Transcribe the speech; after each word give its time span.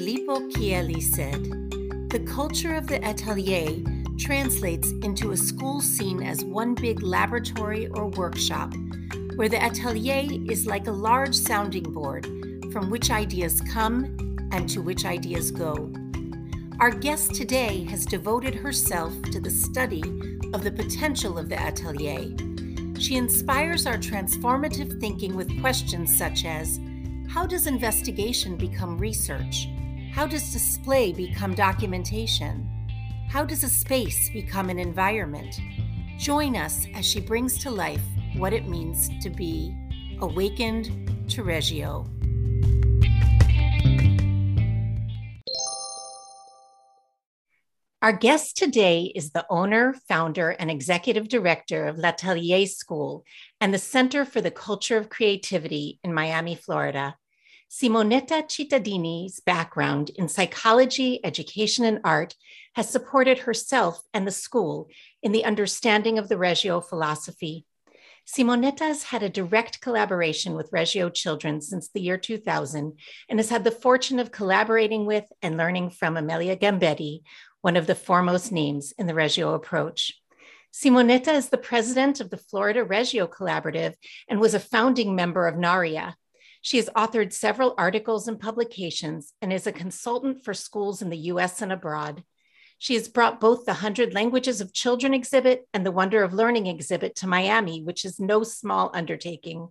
Filippo 0.00 0.40
Chieli 0.48 1.02
said, 1.02 1.42
The 2.08 2.20
culture 2.20 2.74
of 2.74 2.86
the 2.86 3.04
atelier 3.04 3.84
translates 4.16 4.92
into 5.02 5.32
a 5.32 5.36
school 5.36 5.82
seen 5.82 6.22
as 6.22 6.42
one 6.42 6.74
big 6.74 7.02
laboratory 7.02 7.86
or 7.88 8.06
workshop, 8.06 8.72
where 9.36 9.50
the 9.50 9.62
atelier 9.62 10.40
is 10.50 10.66
like 10.66 10.86
a 10.86 10.90
large 10.90 11.34
sounding 11.34 11.82
board 11.82 12.24
from 12.72 12.88
which 12.88 13.10
ideas 13.10 13.60
come 13.60 14.38
and 14.52 14.66
to 14.70 14.80
which 14.80 15.04
ideas 15.04 15.50
go. 15.50 15.92
Our 16.80 16.92
guest 16.92 17.34
today 17.34 17.84
has 17.90 18.06
devoted 18.06 18.54
herself 18.54 19.12
to 19.24 19.38
the 19.38 19.50
study 19.50 20.02
of 20.54 20.64
the 20.64 20.72
potential 20.72 21.36
of 21.36 21.50
the 21.50 21.60
atelier. 21.60 22.34
She 22.98 23.16
inspires 23.16 23.86
our 23.86 23.98
transformative 23.98 24.98
thinking 24.98 25.36
with 25.36 25.60
questions 25.60 26.16
such 26.16 26.46
as 26.46 26.80
How 27.28 27.44
does 27.44 27.66
investigation 27.66 28.56
become 28.56 28.96
research? 28.96 29.68
How 30.12 30.26
does 30.26 30.52
display 30.52 31.12
become 31.12 31.54
documentation? 31.54 32.68
How 33.30 33.44
does 33.44 33.62
a 33.62 33.68
space 33.68 34.28
become 34.30 34.68
an 34.68 34.78
environment? 34.78 35.60
Join 36.18 36.56
us 36.56 36.84
as 36.94 37.06
she 37.06 37.20
brings 37.20 37.56
to 37.62 37.70
life 37.70 38.02
what 38.36 38.52
it 38.52 38.68
means 38.68 39.08
to 39.22 39.30
be 39.30 39.72
awakened 40.20 41.30
to 41.30 41.44
Reggio. 41.44 42.10
Our 48.02 48.12
guest 48.12 48.56
today 48.56 49.12
is 49.14 49.30
the 49.30 49.46
owner, 49.48 49.94
founder, 50.08 50.50
and 50.50 50.70
executive 50.70 51.28
director 51.28 51.86
of 51.86 51.98
L'Atelier 51.98 52.66
School 52.66 53.24
and 53.60 53.72
the 53.72 53.78
Center 53.78 54.24
for 54.24 54.40
the 54.40 54.50
Culture 54.50 54.96
of 54.96 55.08
Creativity 55.08 56.00
in 56.02 56.12
Miami, 56.12 56.56
Florida. 56.56 57.14
Simonetta 57.70 58.48
Cittadini's 58.48 59.38
background 59.38 60.10
in 60.16 60.26
psychology, 60.26 61.24
education, 61.24 61.84
and 61.84 62.00
art 62.02 62.34
has 62.74 62.90
supported 62.90 63.38
herself 63.38 64.02
and 64.12 64.26
the 64.26 64.32
school 64.32 64.88
in 65.22 65.30
the 65.30 65.44
understanding 65.44 66.18
of 66.18 66.28
the 66.28 66.36
Reggio 66.36 66.80
philosophy. 66.80 67.64
Simonetta 68.26 68.80
has 68.80 69.04
had 69.04 69.22
a 69.22 69.28
direct 69.28 69.80
collaboration 69.80 70.54
with 70.54 70.72
Reggio 70.72 71.10
children 71.10 71.60
since 71.60 71.88
the 71.88 72.00
year 72.00 72.18
2000 72.18 72.98
and 73.28 73.38
has 73.38 73.50
had 73.50 73.62
the 73.62 73.70
fortune 73.70 74.18
of 74.18 74.32
collaborating 74.32 75.06
with 75.06 75.26
and 75.40 75.56
learning 75.56 75.90
from 75.90 76.16
Amelia 76.16 76.56
Gambetti, 76.56 77.20
one 77.60 77.76
of 77.76 77.86
the 77.86 77.94
foremost 77.94 78.50
names 78.50 78.92
in 78.98 79.06
the 79.06 79.14
Reggio 79.14 79.54
approach. 79.54 80.20
Simonetta 80.72 81.34
is 81.34 81.50
the 81.50 81.56
president 81.56 82.20
of 82.20 82.30
the 82.30 82.36
Florida 82.36 82.82
Reggio 82.82 83.28
Collaborative 83.28 83.94
and 84.28 84.40
was 84.40 84.54
a 84.54 84.60
founding 84.60 85.14
member 85.14 85.46
of 85.46 85.54
NAREA, 85.54 86.14
she 86.60 86.76
has 86.76 86.90
authored 86.96 87.32
several 87.32 87.74
articles 87.78 88.28
and 88.28 88.38
publications 88.38 89.32
and 89.40 89.52
is 89.52 89.66
a 89.66 89.72
consultant 89.72 90.44
for 90.44 90.54
schools 90.54 91.00
in 91.02 91.10
the 91.10 91.16
US 91.16 91.62
and 91.62 91.72
abroad. 91.72 92.22
She 92.78 92.94
has 92.94 93.08
brought 93.08 93.40
both 93.40 93.66
the 93.66 93.72
100 93.72 94.14
Languages 94.14 94.60
of 94.60 94.72
Children 94.72 95.12
exhibit 95.12 95.66
and 95.74 95.84
the 95.84 95.92
Wonder 95.92 96.22
of 96.22 96.32
Learning 96.32 96.66
exhibit 96.66 97.14
to 97.16 97.26
Miami, 97.26 97.82
which 97.82 98.04
is 98.04 98.18
no 98.18 98.42
small 98.42 98.90
undertaking. 98.94 99.68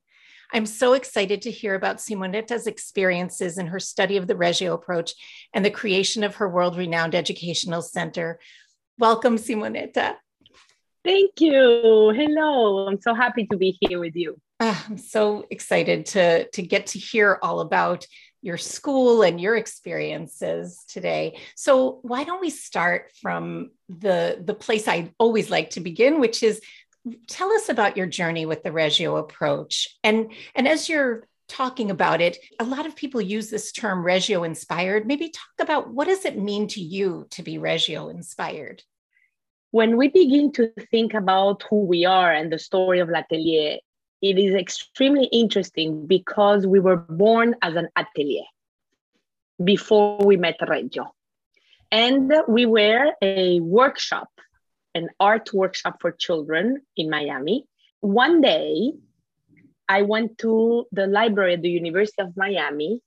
I'm 0.52 0.66
so 0.66 0.94
excited 0.94 1.44
to 1.44 1.52
hear 1.52 1.76
about 1.76 1.98
Simonetta's 1.98 2.66
experiences 2.66 3.58
in 3.60 3.68
her 3.68 3.80
study 3.80 4.18
of 4.18 4.28
the 4.28 4.36
Reggio 4.36 4.74
approach 4.74 5.14
and 5.54 5.64
the 5.64 5.70
creation 5.70 6.24
of 6.24 6.36
her 6.36 6.50
world 6.50 6.76
renowned 6.76 7.14
educational 7.14 7.84
center. 7.84 8.40
Welcome, 8.98 9.38
Simonetta. 9.38 10.16
Thank 11.06 11.40
you. 11.40 12.14
Hello. 12.16 12.88
I'm 12.88 13.00
so 13.00 13.14
happy 13.14 13.46
to 13.48 13.58
be 13.58 13.78
here 13.80 14.00
with 14.00 14.16
you. 14.16 14.40
Uh, 14.60 14.76
I'm 14.90 14.98
so 14.98 15.46
excited 15.50 16.08
to, 16.08 16.50
to 16.50 16.62
get 16.62 16.88
to 16.88 17.00
hear 17.00 17.40
all 17.42 17.62
about 17.62 18.06
your 18.42 18.58
school 18.58 19.22
and 19.22 19.40
your 19.40 19.56
experiences 19.56 20.84
today. 20.88 21.38
So 21.56 22.00
why 22.02 22.24
don't 22.24 22.42
we 22.42 22.50
start 22.50 23.12
from 23.22 23.72
the, 23.88 24.42
the 24.44 24.54
place 24.54 24.88
I 24.88 25.12
always 25.18 25.50
like 25.50 25.72
to 25.72 25.80
begin, 25.80 26.20
which 26.20 26.44
is 26.44 26.62
tell 27.28 27.52
us 27.54 27.70
about 27.70 27.96
your 27.96 28.08
journey 28.08 28.46
with 28.46 28.64
the 28.64 28.72
Reggio 28.72 29.18
approach. 29.18 29.88
And, 30.04 30.32
and 30.56 30.68
as 30.68 30.90
you're 30.90 31.28
talking 31.48 31.90
about 31.90 32.22
it, 32.22 32.38
a 32.60 32.64
lot 32.64 32.86
of 32.86 32.96
people 32.96 33.22
use 33.22 33.50
this 33.50 33.72
term 33.72 34.04
Reggio 34.04 34.44
inspired. 34.44 35.08
Maybe 35.08 35.30
talk 35.30 35.66
about 35.66 35.90
what 35.90 36.08
does 36.08 36.26
it 36.26 36.38
mean 36.38 36.68
to 36.70 36.82
you 36.82 37.28
to 37.32 37.44
be 37.44 37.58
Reggio 37.58 38.10
inspired? 38.10 38.84
When 39.72 39.98
we 39.98 40.10
begin 40.10 40.52
to 40.54 40.72
think 40.92 41.14
about 41.14 41.64
who 41.70 41.86
we 41.86 42.06
are 42.06 42.32
and 42.32 42.52
the 42.52 42.60
story 42.60 43.00
of 43.00 43.10
L'Atelier, 43.10 43.80
it 44.22 44.38
is 44.38 44.56
extremely 44.56 45.26
interesting 45.26 46.06
because 46.06 46.68
we 46.68 46.80
were 46.80 46.98
born 46.98 47.56
as 47.62 47.76
an 47.76 47.90
atelier 47.96 48.44
before 49.64 50.18
we 50.24 50.38
met 50.38 50.58
Reggio. 50.68 51.14
And 51.92 52.32
we 52.48 52.66
were 52.66 53.14
a 53.22 53.60
workshop, 53.62 54.30
an 54.94 55.10
art 55.20 55.54
workshop 55.54 55.98
for 56.02 56.12
children 56.12 56.82
in 56.96 57.10
Miami. 57.10 57.66
One 58.02 58.42
day, 58.42 58.92
I 59.88 60.04
went 60.04 60.38
to 60.40 60.86
the 60.92 61.08
library 61.08 61.56
at 61.56 61.62
the 61.62 61.70
University 61.70 62.22
of 62.22 62.38
Miami. 62.38 63.02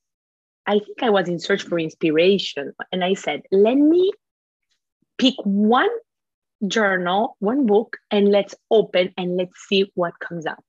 I 0.66 0.80
think 0.80 1.02
I 1.02 1.10
was 1.10 1.28
in 1.28 1.38
search 1.38 1.62
for 1.62 1.78
inspiration. 1.78 2.72
And 2.90 3.04
I 3.04 3.14
said, 3.14 3.42
let 3.52 3.76
me 3.76 4.10
pick 5.18 5.34
one 5.44 5.90
journal, 6.66 7.36
one 7.38 7.66
book, 7.66 7.98
and 8.10 8.30
let's 8.30 8.54
open 8.70 9.12
and 9.16 9.36
let's 9.36 9.56
see 9.68 9.90
what 9.94 10.18
comes 10.18 10.46
out. 10.46 10.64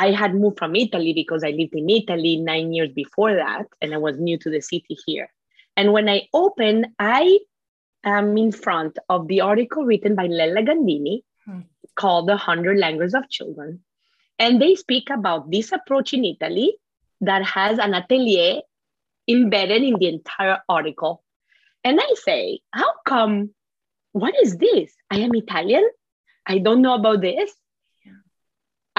I 0.00 0.12
had 0.12 0.34
moved 0.34 0.58
from 0.58 0.74
Italy 0.74 1.12
because 1.12 1.44
I 1.44 1.50
lived 1.50 1.74
in 1.74 1.90
Italy 1.90 2.36
nine 2.36 2.72
years 2.72 2.90
before 2.90 3.34
that, 3.34 3.66
and 3.82 3.92
I 3.92 3.98
was 3.98 4.18
new 4.18 4.38
to 4.38 4.48
the 4.48 4.62
city 4.62 4.96
here. 5.06 5.30
And 5.76 5.92
when 5.92 6.08
I 6.08 6.22
opened, 6.32 6.86
I 6.98 7.40
am 8.02 8.38
in 8.38 8.50
front 8.50 8.98
of 9.10 9.28
the 9.28 9.42
article 9.42 9.84
written 9.84 10.14
by 10.14 10.26
Lella 10.26 10.62
Gandini 10.62 11.20
hmm. 11.44 11.60
called 11.96 12.28
The 12.28 12.38
Hundred 12.38 12.78
Languages 12.78 13.12
of 13.12 13.28
Children. 13.28 13.80
And 14.38 14.60
they 14.60 14.74
speak 14.74 15.10
about 15.10 15.50
this 15.50 15.70
approach 15.70 16.14
in 16.14 16.24
Italy 16.24 16.76
that 17.20 17.44
has 17.44 17.78
an 17.78 17.92
atelier 17.92 18.62
embedded 19.28 19.82
in 19.82 19.96
the 19.98 20.08
entire 20.08 20.60
article. 20.66 21.22
And 21.84 22.00
I 22.00 22.14
say, 22.14 22.60
how 22.72 22.90
come? 23.04 23.50
What 24.12 24.34
is 24.42 24.56
this? 24.56 24.94
I 25.10 25.18
am 25.18 25.34
Italian. 25.34 25.86
I 26.46 26.56
don't 26.56 26.80
know 26.80 26.94
about 26.94 27.20
this. 27.20 27.52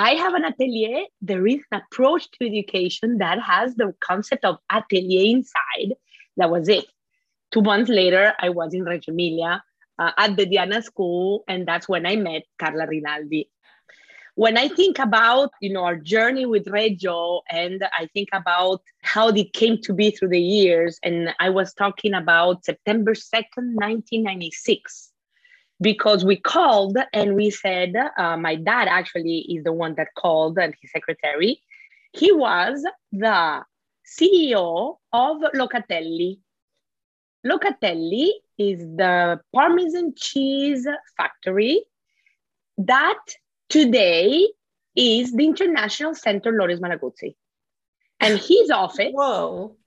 I 0.02 0.16
have 0.16 0.34
an 0.34 0.46
atelier. 0.46 1.04
There 1.22 1.46
is 1.46 1.62
an 1.72 1.80
approach 1.80 2.32
to 2.32 2.48
education 2.48 3.20
that 3.20 3.40
has 3.40 3.76
the 3.76 3.94
concept 4.00 4.44
of 4.44 4.58
atelier 4.72 5.36
inside. 5.36 5.94
That 6.38 6.50
was 6.50 6.70
it. 6.70 6.86
Two 7.52 7.62
months 7.62 7.88
later, 7.88 8.34
I 8.40 8.50
was 8.50 8.74
in 8.74 8.84
Reggio 8.84 9.14
Emilia 9.14 9.64
uh, 10.00 10.12
at 10.18 10.38
the 10.38 10.48
Diana 10.48 10.82
School, 10.82 11.44
and 11.48 11.68
that's 11.68 11.88
when 11.88 12.08
I 12.08 12.16
met 12.16 12.42
Carla 12.58 12.88
Rinaldi. 12.88 13.52
When 14.34 14.58
I 14.58 14.70
think 14.70 14.98
about 14.98 15.52
you 15.62 15.72
know 15.72 15.84
our 15.84 15.98
journey 15.98 16.48
with 16.48 16.68
Reggio, 16.68 17.42
and 17.52 17.86
I 17.96 18.08
think 18.12 18.30
about 18.34 18.82
how 19.04 19.28
it 19.28 19.54
came 19.54 19.78
to 19.84 19.94
be 19.94 20.10
through 20.10 20.30
the 20.30 20.42
years, 20.42 20.98
and 21.04 21.36
I 21.40 21.52
was 21.52 21.76
talking 21.76 22.16
about 22.16 22.66
September 22.66 23.14
second, 23.14 23.76
nineteen 23.76 24.24
ninety 24.24 24.50
six 24.50 25.11
because 25.82 26.24
we 26.24 26.38
called 26.38 26.98
and 27.12 27.36
we 27.36 27.50
said, 27.50 27.96
uh, 28.18 28.38
my 28.38 28.56
dad 28.56 28.88
actually 28.88 29.40
is 29.50 29.64
the 29.64 29.74
one 29.74 29.96
that 29.96 30.10
called 30.16 30.60
and 30.60 30.76
his 30.80 30.92
secretary. 30.92 31.62
He 32.14 32.32
was 32.32 32.86
the 33.12 33.64
CEO 34.06 34.98
of 35.12 35.38
Locatelli. 35.56 36.40
Locatelli 37.46 38.30
is 38.60 38.80
the 38.80 39.40
Parmesan 39.54 40.14
cheese 40.16 40.88
factory 41.18 41.84
that 42.78 43.20
today 43.70 44.48
is 44.96 45.34
the 45.34 45.46
International 45.46 46.14
Center 46.14 46.52
Loris 46.52 46.80
Malaguzzi. 46.80 47.36
And 48.20 48.38
his 48.38 48.70
office 48.74 49.14
Whoa. 49.14 49.78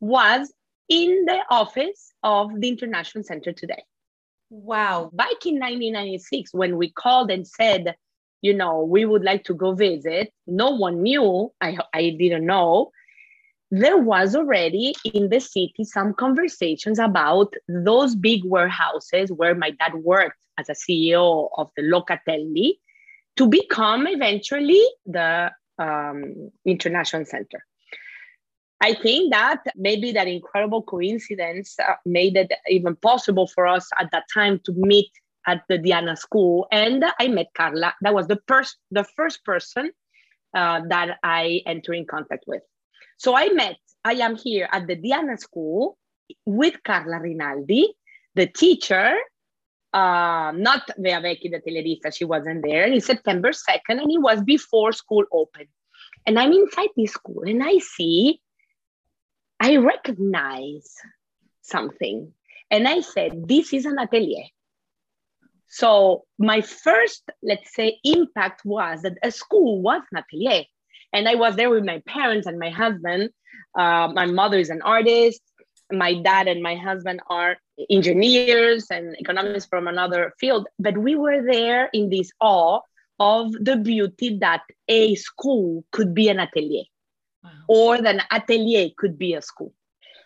was 0.00 0.52
in 0.88 1.24
the 1.24 1.38
office 1.50 2.12
of 2.22 2.50
the 2.60 2.68
International 2.68 3.22
Center 3.22 3.52
today. 3.52 3.84
Wow. 4.50 5.10
Back 5.12 5.44
in 5.44 5.58
1996, 5.58 6.54
when 6.54 6.76
we 6.76 6.90
called 6.90 7.30
and 7.30 7.46
said, 7.46 7.96
you 8.42 8.54
know, 8.54 8.82
we 8.84 9.04
would 9.04 9.24
like 9.24 9.44
to 9.44 9.54
go 9.54 9.74
visit, 9.74 10.32
no 10.46 10.70
one 10.70 11.02
knew, 11.02 11.52
I, 11.60 11.78
I 11.92 12.16
didn't 12.18 12.46
know. 12.46 12.90
There 13.72 13.98
was 13.98 14.36
already 14.36 14.94
in 15.04 15.30
the 15.30 15.40
city 15.40 15.82
some 15.82 16.14
conversations 16.14 17.00
about 17.00 17.52
those 17.68 18.14
big 18.14 18.44
warehouses 18.44 19.32
where 19.32 19.56
my 19.56 19.70
dad 19.70 19.94
worked 19.94 20.38
as 20.58 20.68
a 20.68 20.72
CEO 20.72 21.48
of 21.56 21.70
the 21.76 21.82
Locatelli 21.82 22.74
to 23.36 23.48
become 23.48 24.06
eventually 24.06 24.82
the 25.04 25.50
um, 25.78 26.50
international 26.64 27.24
center. 27.24 27.64
I 28.80 28.94
think 28.94 29.32
that 29.32 29.62
maybe 29.74 30.12
that 30.12 30.28
incredible 30.28 30.82
coincidence 30.82 31.76
uh, 31.78 31.94
made 32.04 32.36
it 32.36 32.52
even 32.68 32.94
possible 32.96 33.46
for 33.46 33.66
us 33.66 33.88
at 33.98 34.10
that 34.12 34.24
time 34.32 34.60
to 34.64 34.72
meet 34.72 35.10
at 35.46 35.62
the 35.68 35.78
Diana 35.78 36.16
School, 36.16 36.66
and 36.70 37.04
I 37.18 37.28
met 37.28 37.46
Carla. 37.54 37.94
That 38.02 38.14
was 38.14 38.26
the 38.26 38.40
first 38.46 38.76
the 38.90 39.04
first 39.04 39.44
person 39.44 39.92
uh, 40.54 40.80
that 40.88 41.18
I 41.22 41.62
entered 41.66 41.94
in 41.94 42.06
contact 42.06 42.44
with. 42.46 42.62
So 43.18 43.36
I 43.36 43.48
met 43.50 43.76
I 44.04 44.14
am 44.14 44.36
here 44.36 44.68
at 44.72 44.86
the 44.86 44.96
Diana 44.96 45.38
School 45.38 45.98
with 46.44 46.82
Carla 46.84 47.20
Rinaldi, 47.20 47.94
the 48.34 48.46
teacher, 48.46 49.16
uh, 49.92 50.52
not 50.54 50.90
Vea 50.98 51.20
Vecchi, 51.22 51.50
the 51.50 51.60
atelierista, 51.60 52.14
she 52.14 52.24
wasn't 52.24 52.62
there. 52.62 52.84
It's 52.86 53.06
September 53.06 53.50
2nd, 53.50 54.00
and 54.00 54.12
it 54.12 54.20
was 54.20 54.42
before 54.42 54.92
school 54.92 55.24
opened. 55.32 55.68
And 56.26 56.38
I'm 56.38 56.52
inside 56.52 56.90
this 56.96 57.12
school, 57.12 57.42
and 57.46 57.62
I 57.62 57.78
see, 57.78 58.40
I 59.60 59.76
recognize 59.76 60.94
something. 61.62 62.32
And 62.70 62.86
I 62.86 63.00
said, 63.00 63.48
This 63.48 63.72
is 63.72 63.86
an 63.86 63.98
atelier. 63.98 64.44
So 65.68 66.24
my 66.38 66.60
first, 66.60 67.22
let's 67.42 67.74
say, 67.74 67.98
impact 68.04 68.62
was 68.64 69.02
that 69.02 69.18
a 69.22 69.30
school 69.30 69.82
was 69.82 70.02
an 70.12 70.18
atelier. 70.18 70.64
And 71.12 71.28
I 71.28 71.34
was 71.34 71.56
there 71.56 71.70
with 71.70 71.84
my 71.84 72.02
parents 72.06 72.46
and 72.46 72.58
my 72.58 72.70
husband. 72.70 73.30
Uh, 73.76 74.08
my 74.12 74.26
mother 74.26 74.58
is 74.58 74.70
an 74.70 74.82
artist. 74.82 75.40
My 75.90 76.14
dad 76.14 76.48
and 76.48 76.62
my 76.62 76.74
husband 76.74 77.20
are 77.30 77.56
engineers 77.90 78.86
and 78.90 79.14
economists 79.18 79.66
from 79.66 79.86
another 79.86 80.32
field. 80.38 80.66
But 80.78 80.98
we 80.98 81.14
were 81.14 81.42
there 81.44 81.88
in 81.92 82.10
this 82.10 82.30
awe 82.40 82.80
of 83.18 83.52
the 83.52 83.76
beauty 83.76 84.38
that 84.38 84.62
a 84.88 85.14
school 85.14 85.84
could 85.92 86.14
be 86.14 86.28
an 86.28 86.40
atelier 86.40 86.84
wow. 87.46 87.52
or 87.68 87.94
an 87.94 88.20
atelier 88.30 88.90
could 88.96 89.18
be 89.18 89.34
a 89.34 89.42
school. 89.42 89.72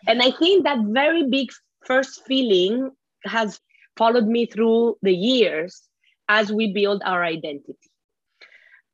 And 0.07 0.21
I 0.21 0.31
think 0.31 0.63
that 0.63 0.79
very 0.87 1.27
big 1.27 1.49
first 1.85 2.25
feeling 2.25 2.91
has 3.23 3.59
followed 3.97 4.27
me 4.27 4.45
through 4.45 4.97
the 5.01 5.13
years 5.13 5.81
as 6.27 6.51
we 6.51 6.73
build 6.73 7.01
our 7.05 7.23
identity. 7.23 7.77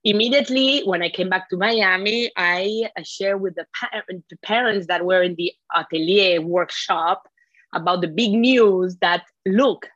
Immediately, 0.04 0.82
when 0.86 1.02
I 1.02 1.10
came 1.10 1.30
back 1.30 1.50
to 1.50 1.58
Miami, 1.58 2.32
I 2.38 2.90
shared 3.04 3.42
with 3.42 3.56
the, 3.56 3.66
par- 3.78 4.04
the 4.08 4.38
parents 4.38 4.88
that 4.88 5.06
were 5.06 5.22
in 5.22 5.36
the 5.36 5.52
atelier 5.76 6.42
workshop 6.42 7.28
about 7.74 8.02
the 8.02 8.08
big 8.08 8.32
news 8.32 8.98
that 9.02 9.24
look, 9.46 9.88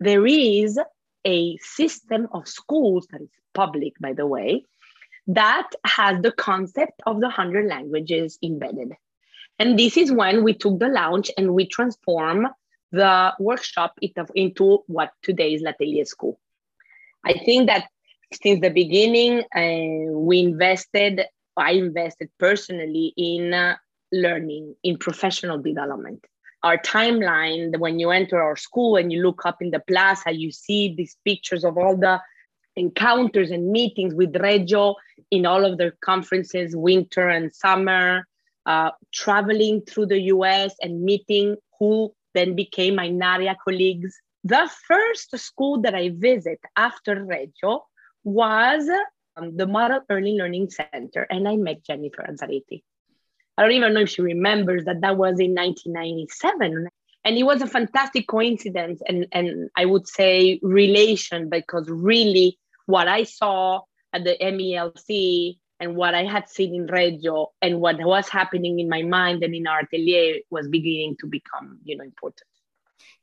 there 0.00 0.26
is 0.26 0.78
a 1.26 1.56
system 1.58 2.28
of 2.32 2.48
schools 2.48 3.06
that 3.10 3.20
is 3.20 3.28
public, 3.54 3.92
by 4.00 4.12
the 4.12 4.26
way, 4.26 4.64
that 5.28 5.70
has 5.84 6.20
the 6.22 6.32
concept 6.32 7.00
of 7.06 7.16
the 7.20 7.26
100 7.26 7.66
languages 7.66 8.38
embedded. 8.42 8.94
And 9.58 9.78
this 9.78 9.96
is 9.96 10.10
when 10.10 10.42
we 10.42 10.54
took 10.54 10.78
the 10.78 10.88
launch 10.88 11.30
and 11.36 11.54
we 11.54 11.66
transform 11.66 12.48
the 12.92 13.34
workshop 13.38 13.98
into 14.34 14.82
what 14.86 15.12
today 15.22 15.54
is 15.54 15.62
L'Atelier 15.62 16.06
School. 16.06 16.40
I 17.24 17.34
think 17.34 17.68
that 17.68 17.88
since 18.32 18.60
the 18.60 18.70
beginning, 18.70 19.40
uh, 19.54 20.12
we 20.12 20.40
invested, 20.40 21.22
I 21.56 21.72
invested 21.72 22.30
personally 22.38 23.12
in 23.16 23.52
uh, 23.52 23.76
learning, 24.12 24.76
in 24.82 24.96
professional 24.96 25.58
development. 25.58 26.24
Our 26.62 26.78
timeline, 26.78 27.78
when 27.78 27.98
you 27.98 28.10
enter 28.10 28.42
our 28.42 28.56
school 28.56 28.96
and 28.96 29.12
you 29.12 29.22
look 29.22 29.44
up 29.44 29.60
in 29.60 29.70
the 29.70 29.80
plaza, 29.80 30.32
you 30.32 30.50
see 30.50 30.94
these 30.94 31.16
pictures 31.24 31.64
of 31.64 31.76
all 31.76 31.96
the 31.96 32.20
encounters 32.76 33.50
and 33.50 33.70
meetings 33.70 34.14
with 34.14 34.36
Reggio 34.36 34.94
in 35.30 35.46
all 35.46 35.64
of 35.64 35.78
their 35.78 35.92
conferences, 36.00 36.76
winter 36.76 37.28
and 37.28 37.54
summer, 37.54 38.26
uh, 38.66 38.90
traveling 39.12 39.82
through 39.82 40.06
the 40.06 40.20
US 40.34 40.74
and 40.80 41.02
meeting 41.02 41.56
who 41.78 42.12
then 42.34 42.54
became 42.54 42.94
my 42.94 43.08
NAREA 43.08 43.56
colleagues. 43.64 44.14
The 44.44 44.70
first 44.86 45.36
school 45.38 45.80
that 45.82 45.94
I 45.94 46.10
visit 46.10 46.60
after 46.76 47.24
Reggio 47.24 47.84
was 48.24 48.88
um, 49.36 49.56
the 49.56 49.66
Model 49.66 50.00
Early 50.08 50.36
Learning 50.36 50.68
Center, 50.70 51.26
and 51.30 51.48
I 51.48 51.56
met 51.56 51.84
Jennifer 51.84 52.26
Azzariti. 52.28 52.82
I 53.56 53.62
don't 53.62 53.72
even 53.72 53.94
know 53.94 54.00
if 54.00 54.10
she 54.10 54.22
remembers 54.22 54.84
that 54.84 55.00
that 55.00 55.16
was 55.16 55.40
in 55.40 55.54
1997. 55.54 56.88
And 57.24 57.36
it 57.36 57.42
was 57.42 57.60
a 57.60 57.66
fantastic 57.66 58.28
coincidence 58.28 59.02
and, 59.06 59.26
and 59.32 59.68
I 59.76 59.84
would 59.84 60.06
say 60.06 60.60
relation 60.62 61.48
because 61.50 61.88
really 61.88 62.56
what 62.86 63.08
I 63.08 63.24
saw 63.24 63.80
at 64.12 64.24
the 64.24 64.36
MELC 64.40 65.58
and 65.80 65.94
what 65.94 66.14
I 66.14 66.24
had 66.24 66.48
seen 66.48 66.74
in 66.74 66.86
Reggio 66.86 67.52
and 67.62 67.80
what 67.80 68.02
was 68.02 68.28
happening 68.28 68.80
in 68.80 68.88
my 68.88 69.02
mind 69.02 69.44
and 69.44 69.54
in 69.54 69.66
our 69.66 69.80
atelier 69.80 70.40
was 70.50 70.68
beginning 70.68 71.16
to 71.20 71.26
become, 71.26 71.78
you 71.84 71.96
know, 71.96 72.04
important. 72.04 72.48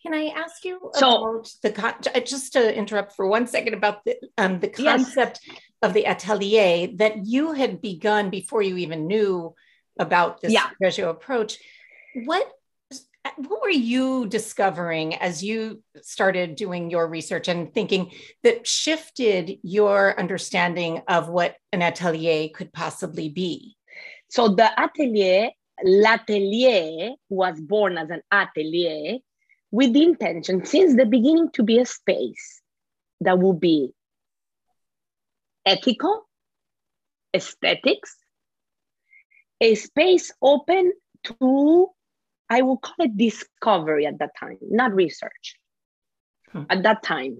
Can 0.01 0.13
I 0.13 0.27
ask 0.27 0.63
you 0.63 0.91
so, 0.93 1.15
about 1.15 1.51
the 1.63 2.23
just 2.25 2.53
to 2.53 2.77
interrupt 2.77 3.15
for 3.15 3.27
one 3.27 3.47
second 3.47 3.73
about 3.73 4.05
the 4.05 4.17
um, 4.37 4.59
the 4.59 4.67
concept 4.67 5.39
yes. 5.47 5.57
of 5.81 5.93
the 5.93 6.05
atelier 6.05 6.87
that 6.97 7.25
you 7.25 7.53
had 7.53 7.81
begun 7.81 8.29
before 8.29 8.61
you 8.61 8.77
even 8.77 9.07
knew 9.07 9.55
about 9.97 10.41
this 10.41 10.53
yeah. 10.53 10.69
Reggio 10.79 11.09
approach? 11.09 11.57
What 12.25 12.47
Uh, 13.25 13.31
what 13.37 13.63
were 13.63 13.69
you 13.69 14.27
discovering 14.27 15.15
as 15.15 15.43
you 15.43 15.81
started 16.01 16.55
doing 16.55 16.91
your 16.91 17.07
research 17.07 17.47
and 17.47 17.73
thinking 17.73 18.11
that 18.43 18.67
shifted 18.67 19.57
your 19.63 20.17
understanding 20.19 21.01
of 21.07 21.27
what 21.27 21.55
an 21.73 21.81
atelier 21.81 22.49
could 22.49 22.71
possibly 22.71 23.29
be? 23.29 23.75
So 24.29 24.49
the 24.49 24.69
atelier, 24.79 25.49
l'atelier 25.83 27.15
was 27.29 27.59
born 27.59 27.97
as 27.97 28.11
an 28.11 28.21
atelier 28.31 29.17
with 29.71 29.93
the 29.93 30.03
intention 30.03 30.63
since 30.63 30.95
the 30.95 31.05
beginning 31.05 31.49
to 31.53 31.63
be 31.63 31.79
a 31.79 31.85
space 31.85 32.61
that 33.21 33.39
would 33.39 33.59
be 33.59 33.91
ethical, 35.65 36.27
aesthetics, 37.35 38.15
a 39.61 39.73
space 39.73 40.31
open 40.41 40.93
to 41.23 41.89
I 42.49 42.61
will 42.61 42.77
call 42.77 42.95
it 42.99 43.17
discovery 43.17 44.05
at 44.05 44.19
that 44.19 44.31
time, 44.39 44.57
not 44.61 44.93
research. 44.93 45.55
Hmm. 46.51 46.63
At 46.69 46.83
that 46.83 47.03
time, 47.03 47.37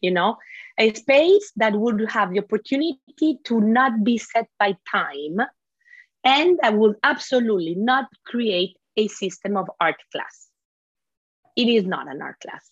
you 0.00 0.10
know, 0.10 0.36
a 0.78 0.92
space 0.94 1.52
that 1.56 1.74
would 1.74 2.08
have 2.10 2.32
the 2.32 2.40
opportunity 2.40 3.38
to 3.44 3.60
not 3.60 4.04
be 4.04 4.18
set 4.18 4.48
by 4.58 4.76
time 4.90 5.38
and 6.24 6.58
that 6.62 6.74
would 6.74 6.96
absolutely 7.02 7.74
not 7.74 8.06
create 8.26 8.76
a 8.96 9.08
system 9.08 9.56
of 9.56 9.70
art 9.80 9.96
class. 10.12 10.48
It 11.56 11.68
is 11.68 11.84
not 11.84 12.10
an 12.10 12.20
art 12.20 12.36
class. 12.40 12.68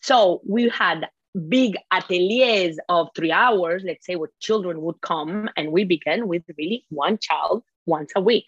So 0.00 0.40
we 0.48 0.68
had 0.68 1.08
big 1.48 1.76
ateliers 1.92 2.76
of 2.88 3.08
three 3.14 3.32
hours, 3.32 3.82
let's 3.84 4.06
say, 4.06 4.16
where 4.16 4.30
children 4.40 4.80
would 4.82 5.00
come, 5.00 5.48
and 5.56 5.72
we 5.72 5.84
began 5.84 6.28
with 6.28 6.42
really 6.56 6.84
one 6.88 7.18
child 7.18 7.62
once 7.86 8.12
a 8.16 8.20
week 8.20 8.46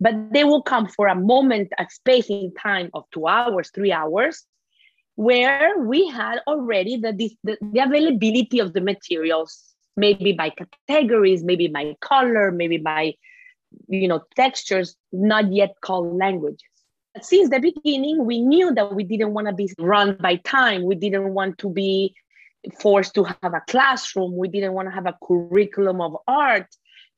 but 0.00 0.14
they 0.32 0.44
will 0.44 0.62
come 0.62 0.86
for 0.88 1.06
a 1.06 1.14
moment, 1.14 1.68
a 1.78 1.86
space 1.90 2.30
in 2.30 2.52
time 2.54 2.90
of 2.94 3.04
two 3.12 3.26
hours, 3.26 3.70
three 3.74 3.92
hours, 3.92 4.44
where 5.16 5.78
we 5.78 6.08
had 6.08 6.40
already 6.46 6.96
the, 6.96 7.12
the, 7.12 7.56
the 7.60 7.80
availability 7.80 8.58
of 8.58 8.72
the 8.72 8.80
materials, 8.80 9.62
maybe 9.96 10.32
by 10.32 10.50
categories, 10.88 11.44
maybe 11.44 11.68
by 11.68 11.94
color, 12.00 12.50
maybe 12.50 12.78
by 12.78 13.14
you 13.88 14.08
know 14.08 14.22
textures, 14.34 14.96
not 15.12 15.52
yet 15.52 15.74
called 15.82 16.16
languages. 16.16 16.62
Since 17.20 17.50
the 17.50 17.58
beginning, 17.58 18.24
we 18.24 18.40
knew 18.40 18.72
that 18.74 18.94
we 18.94 19.04
didn't 19.04 19.34
want 19.34 19.48
to 19.48 19.52
be 19.52 19.68
run 19.78 20.16
by 20.20 20.36
time. 20.36 20.84
We 20.84 20.94
didn't 20.94 21.34
want 21.34 21.58
to 21.58 21.68
be 21.68 22.14
forced 22.80 23.14
to 23.14 23.24
have 23.24 23.52
a 23.52 23.62
classroom. 23.68 24.36
We 24.36 24.48
didn't 24.48 24.72
want 24.72 24.88
to 24.88 24.94
have 24.94 25.06
a 25.06 25.16
curriculum 25.26 26.00
of 26.00 26.16
art. 26.26 26.68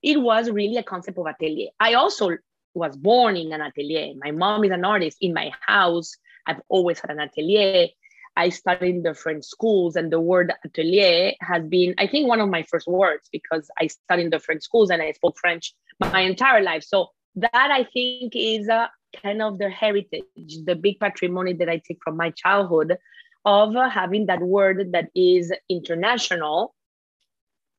It 0.02 0.20
was 0.20 0.50
really 0.50 0.78
a 0.78 0.82
concept 0.82 1.18
of 1.18 1.26
atelier. 1.26 1.68
I 1.78 1.94
also 1.94 2.30
was 2.74 2.96
born 2.96 3.36
in 3.36 3.52
an 3.52 3.60
atelier. 3.60 4.14
My 4.16 4.30
mom 4.30 4.64
is 4.64 4.70
an 4.70 4.84
artist. 4.84 5.18
In 5.20 5.34
my 5.34 5.50
house, 5.60 6.16
I've 6.46 6.60
always 6.68 7.00
had 7.00 7.10
an 7.10 7.20
atelier. 7.20 7.88
I 8.36 8.48
studied 8.48 9.04
in 9.04 9.14
French 9.14 9.44
schools, 9.44 9.94
and 9.96 10.10
the 10.10 10.20
word 10.20 10.52
atelier 10.64 11.32
has 11.40 11.64
been, 11.64 11.94
I 11.98 12.06
think, 12.06 12.28
one 12.28 12.40
of 12.40 12.48
my 12.48 12.62
first 12.62 12.86
words 12.88 13.28
because 13.30 13.70
I 13.78 13.88
studied 13.88 14.32
in 14.32 14.40
French 14.40 14.62
schools 14.62 14.90
and 14.90 15.02
I 15.02 15.12
spoke 15.12 15.38
French 15.38 15.74
my 16.00 16.20
entire 16.20 16.62
life. 16.62 16.82
So 16.82 17.08
that 17.36 17.50
I 17.52 17.84
think 17.84 18.32
is 18.34 18.68
a 18.68 18.90
kind 19.22 19.42
of 19.42 19.58
the 19.58 19.68
heritage, 19.68 20.24
the 20.64 20.74
big 20.74 20.98
patrimony 20.98 21.52
that 21.54 21.68
I 21.68 21.82
take 21.86 21.98
from 22.02 22.16
my 22.16 22.30
childhood 22.30 22.96
of 23.44 23.76
uh, 23.76 23.88
having 23.90 24.26
that 24.26 24.40
word 24.40 24.92
that 24.92 25.10
is 25.14 25.52
international, 25.68 26.74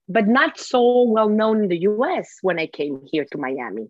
but 0.08 0.28
not 0.28 0.60
so 0.60 1.04
well 1.04 1.30
known 1.30 1.64
in 1.64 1.70
the 1.70 1.80
US 1.80 2.38
when 2.42 2.60
I 2.60 2.68
came 2.68 3.02
here 3.12 3.26
to 3.32 3.38
Miami 3.38 3.90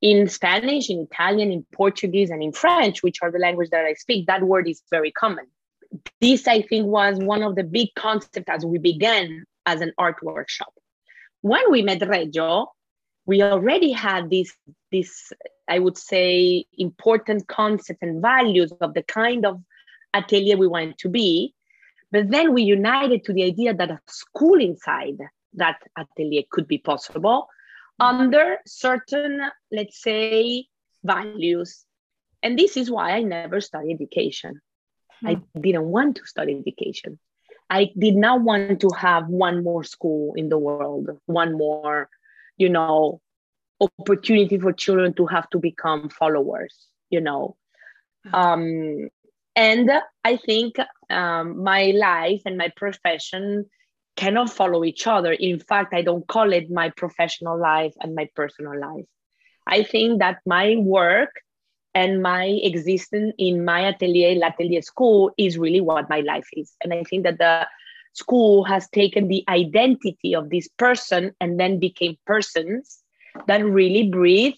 in 0.00 0.28
Spanish, 0.28 0.90
in 0.90 1.06
Italian, 1.10 1.50
in 1.50 1.66
Portuguese, 1.72 2.30
and 2.30 2.42
in 2.42 2.52
French, 2.52 3.02
which 3.02 3.18
are 3.22 3.30
the 3.30 3.38
language 3.38 3.70
that 3.70 3.84
I 3.84 3.94
speak, 3.94 4.26
that 4.26 4.42
word 4.42 4.68
is 4.68 4.82
very 4.90 5.10
common. 5.10 5.46
This, 6.20 6.46
I 6.46 6.62
think, 6.62 6.86
was 6.86 7.18
one 7.18 7.42
of 7.42 7.54
the 7.54 7.64
big 7.64 7.88
concepts 7.96 8.48
as 8.48 8.64
we 8.64 8.78
began 8.78 9.44
as 9.64 9.80
an 9.80 9.92
art 9.96 10.16
workshop. 10.22 10.72
When 11.40 11.70
we 11.70 11.82
met 11.82 12.06
Reggio, 12.06 12.72
we 13.24 13.42
already 13.42 13.92
had 13.92 14.30
this, 14.30 14.52
this, 14.92 15.32
I 15.68 15.78
would 15.78 15.96
say, 15.96 16.64
important 16.76 17.48
concepts 17.48 18.02
and 18.02 18.22
values 18.22 18.72
of 18.80 18.94
the 18.94 19.02
kind 19.02 19.46
of 19.46 19.60
atelier 20.14 20.56
we 20.56 20.68
wanted 20.68 20.98
to 20.98 21.08
be. 21.08 21.54
But 22.12 22.30
then 22.30 22.54
we 22.54 22.62
united 22.62 23.24
to 23.24 23.32
the 23.32 23.44
idea 23.44 23.74
that 23.74 23.90
a 23.90 24.00
school 24.06 24.60
inside 24.60 25.18
that 25.54 25.82
atelier 25.98 26.42
could 26.50 26.68
be 26.68 26.78
possible 26.78 27.48
under 27.98 28.58
certain, 28.66 29.40
let's 29.70 30.00
say, 30.00 30.66
values. 31.02 31.84
And 32.42 32.58
this 32.58 32.76
is 32.76 32.90
why 32.90 33.12
I 33.12 33.22
never 33.22 33.60
studied 33.60 33.94
education. 33.94 34.60
Hmm. 35.20 35.26
I 35.26 35.40
didn't 35.58 35.86
want 35.86 36.16
to 36.16 36.26
study 36.26 36.56
education. 36.58 37.18
I 37.68 37.90
did 37.98 38.14
not 38.14 38.42
want 38.42 38.80
to 38.80 38.90
have 38.96 39.28
one 39.28 39.64
more 39.64 39.82
school 39.82 40.34
in 40.34 40.48
the 40.48 40.58
world, 40.58 41.10
one 41.26 41.56
more, 41.56 42.08
you 42.56 42.68
know, 42.68 43.20
opportunity 43.80 44.58
for 44.58 44.72
children 44.72 45.14
to 45.14 45.26
have 45.26 45.50
to 45.50 45.58
become 45.58 46.08
followers, 46.08 46.86
you 47.10 47.20
know. 47.20 47.56
Hmm. 48.24 48.34
Um, 48.34 49.08
and 49.56 49.90
I 50.22 50.36
think 50.36 50.76
um, 51.08 51.62
my 51.62 51.92
life 51.96 52.42
and 52.44 52.58
my 52.58 52.70
profession 52.76 53.66
cannot 54.16 54.50
follow 54.50 54.84
each 54.84 55.06
other. 55.06 55.32
In 55.32 55.58
fact, 55.60 55.94
I 55.94 56.02
don't 56.02 56.26
call 56.26 56.52
it 56.52 56.70
my 56.70 56.90
professional 56.90 57.58
life 57.58 57.94
and 58.00 58.14
my 58.14 58.28
personal 58.34 58.78
life. 58.78 59.06
I 59.66 59.82
think 59.82 60.20
that 60.20 60.40
my 60.46 60.76
work 60.76 61.30
and 61.94 62.22
my 62.22 62.44
existence 62.62 63.34
in 63.38 63.64
my 63.64 63.88
atelier, 63.88 64.34
L'Atelier 64.38 64.82
School, 64.82 65.32
is 65.38 65.58
really 65.58 65.80
what 65.80 66.08
my 66.10 66.20
life 66.20 66.48
is. 66.52 66.74
And 66.82 66.92
I 66.92 67.02
think 67.04 67.24
that 67.24 67.38
the 67.38 67.66
school 68.12 68.64
has 68.64 68.88
taken 68.90 69.28
the 69.28 69.44
identity 69.48 70.34
of 70.34 70.50
this 70.50 70.68
person 70.78 71.34
and 71.40 71.58
then 71.58 71.78
became 71.78 72.16
persons 72.26 73.02
that 73.46 73.64
really 73.64 74.08
breathe 74.08 74.54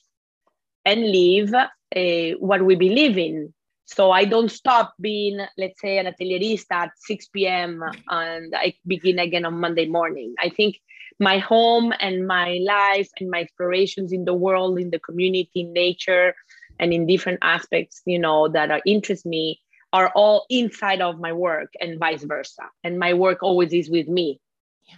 and 0.85 1.11
live 1.11 1.55
uh, 1.55 2.37
what 2.39 2.63
we 2.63 2.75
believe 2.75 3.19
in. 3.19 3.53
So 3.89 4.11
I 4.11 4.27
don't 4.27 4.51
stop 4.51 4.93
being, 5.01 5.41
let's 5.57 5.81
say, 5.81 5.97
an 5.97 6.07
atelierista 6.07 6.73
at 6.73 6.91
6 6.99 7.29
p.m. 7.29 7.83
and 8.11 8.55
I 8.55 8.75
begin 8.87 9.19
again 9.19 9.47
on 9.47 9.61
Monday 9.61 9.87
morning. 9.87 10.35
I 10.39 10.51
think 10.51 10.79
my 11.19 11.39
home 11.39 11.95
and 11.99 12.27
my 12.27 12.61
life 12.63 13.09
and 13.19 13.31
my 13.31 13.41
explorations 13.41 14.13
in 14.13 14.27
the 14.27 14.35
world, 14.35 14.79
in 14.79 14.91
the 14.91 14.99
community, 14.99 15.63
in 15.63 15.73
nature, 15.73 16.35
and 16.79 16.93
in 16.93 17.07
different 17.07 17.39
aspects, 17.41 18.03
you 18.05 18.19
know, 18.19 18.49
that 18.49 18.71
are, 18.71 18.83
interest 18.85 19.25
me 19.25 19.59
are 19.95 20.13
all 20.15 20.45
inside 20.51 21.01
of 21.01 21.19
my 21.19 21.33
work 21.33 21.73
and 21.81 21.99
vice 21.99 22.23
versa. 22.23 22.65
And 22.85 22.99
my 22.99 23.15
work 23.15 23.43
always 23.43 23.73
is 23.73 23.89
with 23.89 24.07
me 24.07 24.39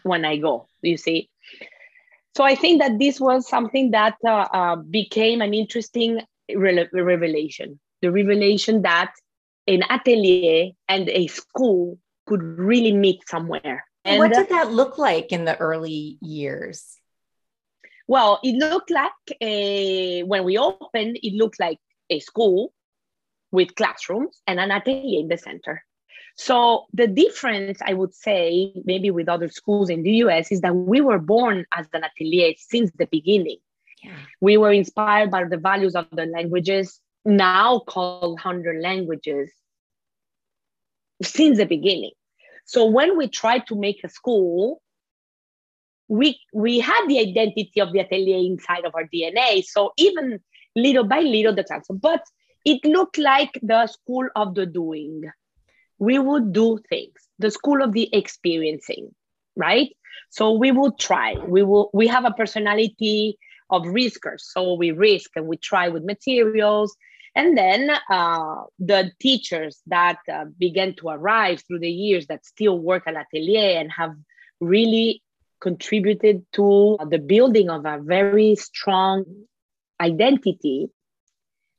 when 0.03 0.25
I 0.25 0.37
go, 0.39 0.67
you 0.83 0.97
see. 0.97 1.31
So 2.37 2.43
I 2.43 2.57
think 2.57 2.83
that 2.83 2.99
this 2.99 3.21
was 3.21 3.49
something 3.49 3.93
that 3.93 4.17
uh, 4.27 4.49
uh, 4.53 4.77
became 4.77 5.43
an 5.43 5.55
interesting 5.55 6.23
re- 6.53 6.89
revelation. 6.93 7.79
The 8.03 8.11
revelation 8.11 8.83
that 8.83 9.13
an 9.67 9.83
atelier 9.89 10.73
and 10.89 11.09
a 11.09 11.27
school 11.27 11.99
could 12.27 12.43
really 12.43 12.93
meet 12.93 13.29
somewhere 13.29 13.85
and 14.05 14.19
what 14.19 14.33
did 14.33 14.49
that 14.49 14.73
look 14.73 14.99
like 14.99 15.33
in 15.33 15.45
the 15.45 15.57
early 15.59 16.19
years? 16.21 16.99
Well, 18.09 18.41
it 18.43 18.57
looked 18.57 18.91
like 18.91 19.13
a, 19.41 20.23
when 20.23 20.45
we 20.45 20.59
opened, 20.59 21.19
it 21.23 21.35
looked 21.35 21.61
like 21.61 21.79
a 22.09 22.19
school 22.21 22.73
with 23.53 23.75
classrooms 23.75 24.41
and 24.47 24.59
an 24.59 24.71
atelier 24.71 25.21
in 25.21 25.29
the 25.29 25.37
center. 25.37 25.85
So 26.37 26.87
the 26.93 27.07
difference, 27.07 27.81
I 27.85 27.93
would 27.95 28.15
say, 28.15 28.73
maybe 28.85 29.11
with 29.11 29.29
other 29.29 29.49
schools 29.49 29.91
in 29.91 30.03
the 30.03 30.13
US, 30.25 30.51
is 30.51 30.63
that 30.63 30.75
we 30.75 31.01
were 31.01 31.19
born 31.19 31.67
as 31.73 31.87
an 31.93 32.03
atelier 32.05 32.55
since 32.57 32.91
the 32.93 33.07
beginning. 33.07 33.59
Yeah. 34.03 34.17
We 34.41 34.57
were 34.57 34.73
inspired 34.73 35.31
by 35.31 35.45
the 35.45 35.59
values 35.59 35.95
of 35.95 36.07
the 36.11 36.25
languages, 36.25 37.01
now 37.25 37.81
called 37.81 38.33
100 38.33 38.81
languages, 38.83 39.37
since 41.23 41.59
the 41.59 41.65
beginning. 41.65 42.13
So 42.65 42.87
when 42.87 43.17
we 43.17 43.29
tried 43.29 43.67
to 43.69 43.77
make 43.77 44.03
a 44.05 44.09
school, 44.09 44.83
we 46.09 46.39
we 46.53 46.79
had 46.81 47.07
the 47.09 47.19
identity 47.21 47.81
of 47.81 47.93
the 47.93 48.01
atelier 48.01 48.39
inside 48.39 48.85
of 48.85 48.95
our 48.95 49.05
DNA. 49.05 49.63
So 49.63 49.93
even 49.97 50.41
little 50.77 51.05
by 51.05 51.21
little, 51.21 51.55
the 51.55 51.65
transfer, 51.65 51.95
but 51.95 52.23
it 52.65 52.85
looked 52.85 53.19
like 53.19 53.59
the 53.63 53.87
school 53.87 54.29
of 54.37 54.55
the 54.55 54.67
doing. 54.67 55.23
We 55.99 56.19
would 56.19 56.53
do 56.53 56.79
things, 56.89 57.15
the 57.39 57.51
school 57.51 57.83
of 57.83 57.93
the 57.93 58.09
experiencing, 58.15 59.15
right? 59.57 59.89
So 60.31 60.53
we 60.53 60.71
would 60.73 60.99
try. 60.99 61.39
We 61.47 61.63
will. 61.63 61.91
We 61.93 62.07
have 62.09 62.25
a 62.25 62.33
personality 62.33 63.39
of 63.71 63.83
riskers, 63.85 64.43
so 64.43 64.75
we 64.75 64.91
risk 64.91 65.31
and 65.37 65.47
we 65.47 65.57
try 65.57 65.89
with 65.89 66.05
materials 66.05 66.97
and 67.35 67.57
then 67.57 67.91
uh, 68.11 68.63
the 68.79 69.13
teachers 69.21 69.81
that 69.87 70.19
uh, 70.33 70.47
began 70.59 70.95
to 70.97 71.09
arrive 71.09 71.63
through 71.63 71.79
the 71.79 71.91
years 71.91 72.27
that 72.27 72.45
still 72.45 72.79
work 72.79 73.05
at 73.07 73.15
Atelier 73.15 73.79
and 73.79 73.91
have 73.93 74.15
really 74.61 75.23
contributed 75.61 76.45
to 76.53 76.97
the 77.09 77.19
building 77.19 77.71
of 77.71 77.85
a 77.85 77.99
very 78.03 78.57
strong 78.57 79.25
identity 80.01 80.89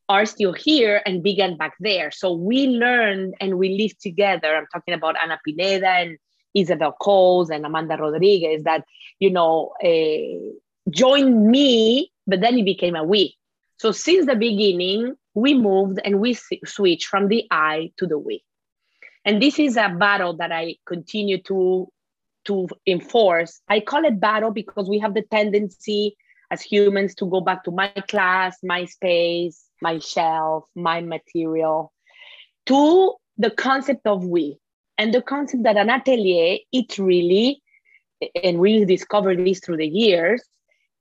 are 0.07 0.25
still 0.25 0.53
here 0.53 1.01
and 1.05 1.23
began 1.23 1.57
back 1.57 1.73
there. 1.79 2.11
So 2.11 2.33
we 2.33 2.67
learned 2.67 3.35
and 3.39 3.57
we 3.57 3.77
lived 3.77 4.01
together. 4.01 4.55
I'm 4.55 4.67
talking 4.71 4.93
about 4.93 5.15
Ana 5.21 5.39
Pineda 5.43 5.87
and 5.87 6.17
Isabel 6.53 6.95
Coles 7.01 7.49
and 7.49 7.65
Amanda 7.65 7.97
Rodriguez 7.97 8.63
that, 8.63 8.83
you 9.19 9.31
know, 9.31 9.73
uh, 9.83 10.53
joined 10.89 11.49
me, 11.49 12.11
but 12.27 12.41
then 12.41 12.57
it 12.57 12.65
became 12.65 12.95
a 12.95 13.03
we. 13.03 13.35
So 13.77 13.91
since 13.91 14.25
the 14.25 14.35
beginning, 14.35 15.15
we 15.33 15.53
moved 15.53 15.99
and 16.03 16.19
we 16.19 16.33
switched 16.33 17.07
from 17.07 17.27
the 17.27 17.47
I 17.51 17.91
to 17.97 18.07
the 18.07 18.17
we. 18.17 18.43
And 19.25 19.41
this 19.41 19.59
is 19.59 19.77
a 19.77 19.89
battle 19.89 20.37
that 20.37 20.51
I 20.51 20.75
continue 20.85 21.41
to, 21.43 21.87
to 22.45 22.67
enforce. 22.87 23.61
I 23.67 23.79
call 23.79 24.05
it 24.05 24.19
battle 24.19 24.51
because 24.51 24.89
we 24.89 24.99
have 24.99 25.13
the 25.13 25.21
tendency 25.21 26.15
as 26.49 26.61
humans 26.61 27.15
to 27.15 27.25
go 27.25 27.39
back 27.39 27.63
to 27.63 27.71
my 27.71 27.89
class, 28.07 28.57
my 28.63 28.85
space, 28.85 29.63
my 29.81 29.99
shelf, 29.99 30.65
my 30.75 31.01
material, 31.01 31.93
to 32.65 33.13
the 33.37 33.51
concept 33.51 34.05
of 34.05 34.25
we. 34.25 34.57
And 34.97 35.13
the 35.13 35.21
concept 35.21 35.63
that 35.63 35.77
an 35.77 35.89
atelier, 35.89 36.59
it 36.71 36.97
really, 36.99 37.61
and 38.43 38.59
we 38.59 38.85
discovered 38.85 39.43
this 39.43 39.59
through 39.59 39.77
the 39.77 39.87
years, 39.87 40.43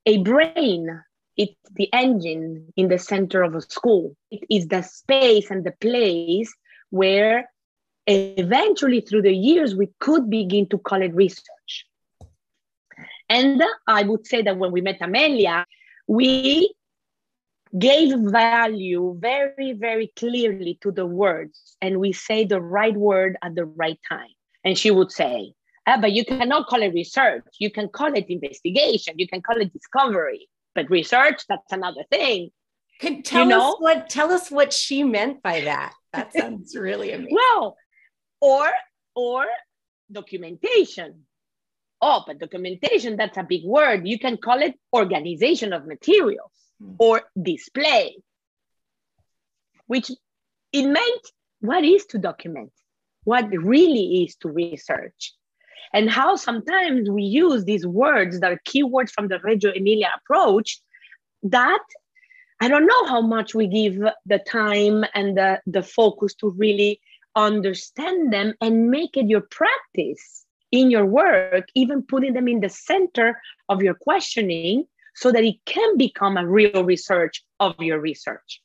a 0.07 0.19
brain 0.19 1.02
it's 1.40 1.54
the 1.73 1.88
engine 1.95 2.71
in 2.76 2.88
the 2.88 2.99
center 2.99 3.42
of 3.42 3.54
a 3.54 3.62
school. 3.62 4.14
It 4.30 4.45
is 4.50 4.69
the 4.69 4.83
space 4.83 5.50
and 5.50 5.64
the 5.64 5.73
place 5.73 6.52
where 6.90 7.49
eventually 8.07 9.00
through 9.00 9.23
the 9.23 9.33
years 9.33 9.75
we 9.75 9.88
could 10.00 10.28
begin 10.28 10.69
to 10.69 10.76
call 10.78 11.00
it 11.00 11.14
research. 11.14 11.87
And 13.30 13.62
I 13.87 14.02
would 14.02 14.26
say 14.26 14.42
that 14.42 14.59
when 14.59 14.71
we 14.71 14.83
met 14.83 14.99
Amelia, 15.00 15.64
we 16.07 16.75
gave 17.78 18.19
value 18.19 19.16
very, 19.19 19.73
very 19.73 20.12
clearly 20.16 20.76
to 20.83 20.90
the 20.90 21.07
words 21.07 21.76
and 21.80 22.00
we 22.00 22.12
say 22.12 22.45
the 22.45 22.61
right 22.61 22.97
word 22.97 23.38
at 23.42 23.54
the 23.54 23.64
right 23.64 23.99
time. 24.07 24.35
And 24.62 24.76
she 24.76 24.90
would 24.90 25.11
say, 25.11 25.54
ah, 25.90 26.00
but 26.00 26.12
you 26.12 26.25
cannot 26.25 26.66
call 26.66 26.82
it 26.82 26.94
research. 26.94 27.44
You 27.59 27.70
can 27.70 27.88
call 27.88 28.14
it 28.14 28.26
investigation. 28.28 29.14
You 29.18 29.28
can 29.28 29.42
call 29.42 29.56
it 29.56 29.73
discovery 29.73 30.49
but 30.75 30.90
research 30.90 31.42
that's 31.49 31.73
another 31.73 32.04
thing 32.11 32.50
Can 33.00 33.23
tell 33.23 33.42
you 33.42 33.49
know? 33.49 33.73
us 33.73 33.76
what 33.80 34.09
tell 34.09 34.30
us 34.32 34.50
what 34.50 34.73
she 34.73 35.02
meant 35.02 35.42
by 35.42 35.62
that 35.62 35.94
that 36.12 36.32
sounds 36.37 36.76
really 36.76 37.12
amazing 37.12 37.35
well 37.35 37.76
or 38.40 38.68
or 39.14 39.47
documentation 40.11 41.26
oh 42.00 42.25
but 42.26 42.38
documentation 42.38 43.16
that's 43.16 43.37
a 43.37 43.42
big 43.42 43.64
word 43.64 44.06
you 44.06 44.18
can 44.18 44.37
call 44.37 44.61
it 44.61 44.75
organization 44.94 45.73
of 45.73 45.87
materials 45.87 46.52
mm-hmm. 46.82 46.94
or 46.99 47.23
display 47.40 48.16
which 49.87 50.11
it 50.73 50.87
meant 50.87 51.23
what 51.61 51.85
is 51.85 52.06
to 52.06 52.18
document 52.18 52.73
what 53.25 53.49
really 53.50 54.25
is 54.25 54.37
to 54.37 54.49
research 54.49 55.35
and 55.92 56.11
how 56.11 56.37
sometimes 56.37 57.11
we 57.11 57.23
use 57.23 57.64
these 57.64 57.87
words 57.87 58.40
that 58.40 58.52
are 58.52 58.61
keywords 58.66 59.11
from 59.11 59.28
the 59.28 59.38
Reggio 59.40 59.73
Emilia 59.73 60.11
approach 60.16 60.80
that 61.42 61.82
I 62.61 62.68
don't 62.68 62.87
know 62.87 63.06
how 63.06 63.23
much 63.23 63.54
we 63.54 63.66
give 63.66 64.02
the 64.26 64.38
time 64.38 65.04
and 65.14 65.37
the, 65.37 65.61
the 65.66 65.82
focus 65.82 66.35
to 66.37 66.50
really 66.50 67.00
understand 67.35 68.32
them 68.32 68.54
and 68.61 68.90
make 68.90 69.16
it 69.16 69.26
your 69.26 69.40
practice 69.40 70.44
in 70.70 70.90
your 70.90 71.06
work, 71.06 71.66
even 71.75 72.02
putting 72.02 72.35
them 72.35 72.49
in 72.49 72.61
the 72.61 72.68
center 72.68 73.40
of 73.68 73.82
your 73.82 73.94
questioning 73.94 74.85
so 75.14 75.32
that 75.32 75.42
it 75.42 75.56
can 75.64 75.97
become 75.97 76.37
a 76.37 76.47
real 76.47 76.85
research 76.85 77.42
of 77.59 77.75
your 77.80 77.99
research. 77.99 78.61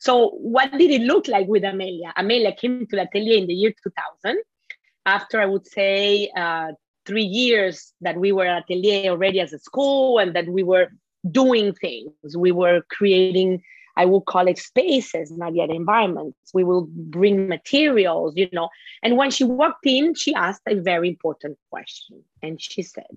So, 0.00 0.30
what 0.30 0.72
did 0.72 0.90
it 0.90 1.02
look 1.02 1.28
like 1.28 1.46
with 1.46 1.64
Amelia? 1.64 2.12
Amelia 2.16 2.52
came 2.52 2.86
to 2.86 3.00
atelier 3.00 3.36
in 3.36 3.46
the 3.46 3.54
year 3.54 3.74
2000 3.82 4.38
after 5.06 5.40
I 5.40 5.46
would 5.46 5.66
say 5.66 6.30
uh, 6.36 6.72
three 7.06 7.24
years 7.24 7.92
that 8.00 8.16
we 8.16 8.32
were 8.32 8.46
at 8.46 8.64
Atelier 8.64 9.10
already 9.10 9.40
as 9.40 9.52
a 9.52 9.58
school 9.58 10.18
and 10.18 10.34
that 10.36 10.48
we 10.48 10.62
were 10.62 10.88
doing 11.30 11.74
things, 11.74 12.36
we 12.36 12.52
were 12.52 12.82
creating, 12.90 13.62
I 13.96 14.04
would 14.04 14.26
call 14.26 14.48
it 14.48 14.58
spaces, 14.58 15.30
not 15.30 15.54
yet 15.54 15.70
environments. 15.70 16.36
We 16.52 16.64
will 16.64 16.86
bring 16.90 17.48
materials, 17.48 18.34
you 18.36 18.48
know. 18.52 18.68
And 19.02 19.16
when 19.16 19.30
she 19.30 19.44
walked 19.44 19.86
in, 19.86 20.14
she 20.14 20.34
asked 20.34 20.62
a 20.66 20.74
very 20.74 21.08
important 21.08 21.58
question. 21.70 22.22
And 22.42 22.60
she 22.60 22.82
said, 22.82 23.16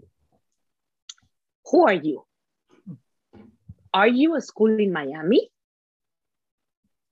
Who 1.72 1.86
are 1.86 1.94
you? 1.94 2.26
Are 3.94 4.08
you 4.08 4.36
a 4.36 4.42
school 4.42 4.80
in 4.80 4.92
Miami? 4.92 5.50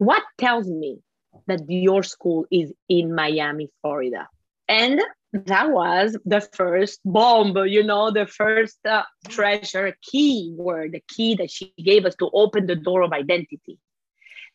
what 0.01 0.23
tells 0.39 0.67
me 0.67 0.97
that 1.45 1.61
your 1.69 2.01
school 2.01 2.47
is 2.49 2.73
in 2.89 3.13
Miami, 3.13 3.69
Florida? 3.81 4.27
And 4.71 5.01
that 5.33 5.69
was 5.69 6.17
the 6.23 6.39
first 6.39 7.01
bomb, 7.03 7.57
you 7.67 7.83
know, 7.83 8.09
the 8.09 8.25
first 8.25 8.77
uh, 8.85 9.03
treasure 9.27 9.97
key 10.01 10.53
word, 10.55 10.93
the 10.93 11.03
key 11.09 11.35
that 11.35 11.51
she 11.51 11.73
gave 11.77 12.05
us 12.05 12.15
to 12.15 12.29
open 12.33 12.67
the 12.67 12.77
door 12.77 13.01
of 13.01 13.11
identity. 13.11 13.77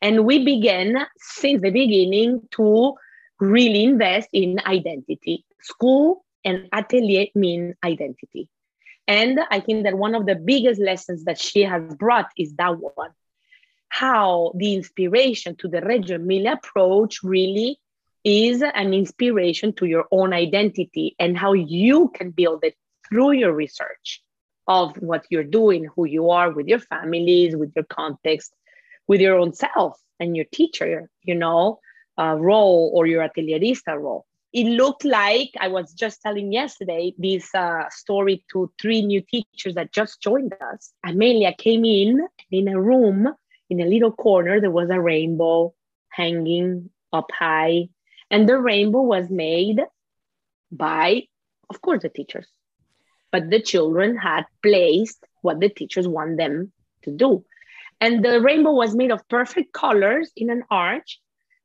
And 0.00 0.24
we 0.24 0.42
began 0.42 1.06
since 1.18 1.60
the 1.60 1.68
beginning 1.68 2.48
to 2.52 2.94
really 3.40 3.84
invest 3.84 4.30
in 4.32 4.58
identity. 4.64 5.44
School 5.60 6.24
and 6.46 6.66
atelier 6.72 7.26
mean 7.34 7.74
identity. 7.84 8.48
And 9.06 9.38
I 9.50 9.60
think 9.60 9.84
that 9.84 9.98
one 9.98 10.14
of 10.14 10.24
the 10.24 10.34
biggest 10.34 10.80
lessons 10.80 11.24
that 11.24 11.38
she 11.38 11.60
has 11.60 11.94
brought 11.94 12.30
is 12.38 12.54
that 12.54 12.78
one 12.78 13.12
how 13.88 14.52
the 14.56 14.74
inspiration 14.74 15.56
to 15.56 15.68
the 15.68 15.80
Reggio 15.80 16.16
Emilia 16.16 16.52
approach 16.52 17.22
really 17.22 17.78
is 18.26 18.60
an 18.60 18.92
inspiration 18.92 19.72
to 19.72 19.86
your 19.86 20.06
own 20.10 20.32
identity 20.32 21.14
and 21.20 21.38
how 21.38 21.52
you 21.52 22.10
can 22.12 22.32
build 22.32 22.64
it 22.64 22.74
through 23.08 23.30
your 23.30 23.52
research 23.52 24.20
of 24.66 24.96
what 24.96 25.24
you're 25.30 25.44
doing, 25.44 25.88
who 25.94 26.06
you 26.06 26.30
are 26.30 26.50
with 26.50 26.66
your 26.66 26.80
families, 26.80 27.54
with 27.54 27.72
your 27.76 27.84
context, 27.84 28.52
with 29.06 29.20
your 29.20 29.38
own 29.38 29.52
self 29.52 29.96
and 30.18 30.34
your 30.34 30.44
teacher, 30.50 31.08
you 31.22 31.36
know, 31.36 31.78
uh, 32.18 32.34
role 32.36 32.90
or 32.92 33.06
your 33.06 33.22
atelierista 33.22 33.96
role. 33.96 34.26
It 34.52 34.64
looked 34.64 35.04
like 35.04 35.50
I 35.60 35.68
was 35.68 35.92
just 35.92 36.20
telling 36.20 36.52
yesterday 36.52 37.14
this 37.18 37.54
uh, 37.54 37.84
story 37.90 38.44
to 38.52 38.72
three 38.82 39.02
new 39.02 39.20
teachers 39.20 39.76
that 39.76 39.92
just 39.92 40.20
joined 40.20 40.52
us. 40.72 40.92
Amelia 41.04 41.54
came 41.56 41.84
in 41.84 42.26
in 42.50 42.66
a 42.66 42.80
room 42.80 43.28
in 43.70 43.80
a 43.80 43.86
little 43.86 44.10
corner. 44.10 44.60
There 44.60 44.72
was 44.72 44.90
a 44.90 45.00
rainbow 45.00 45.74
hanging 46.08 46.90
up 47.12 47.30
high 47.32 47.88
and 48.30 48.48
the 48.48 48.58
rainbow 48.58 49.02
was 49.02 49.30
made 49.30 49.80
by, 50.70 51.22
of 51.70 51.80
course, 51.80 52.02
the 52.02 52.08
teachers. 52.08 52.46
But 53.30 53.50
the 53.50 53.60
children 53.60 54.16
had 54.16 54.44
placed 54.62 55.24
what 55.42 55.60
the 55.60 55.68
teachers 55.68 56.08
want 56.08 56.36
them 56.36 56.72
to 57.02 57.10
do. 57.10 57.44
And 58.00 58.24
the 58.24 58.40
rainbow 58.40 58.72
was 58.72 58.94
made 58.94 59.10
of 59.10 59.26
perfect 59.28 59.72
colors 59.72 60.30
in 60.36 60.50
an 60.50 60.64
arch 60.70 61.20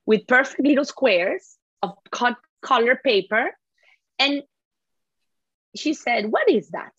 with 0.05 0.27
perfect 0.27 0.61
little 0.61 0.85
squares 0.85 1.57
of 1.81 1.97
cut 2.11 2.37
color 2.61 2.99
paper. 3.03 3.51
And 4.19 4.43
she 5.75 5.93
said, 5.93 6.31
What 6.31 6.49
is 6.49 6.69
that? 6.69 6.93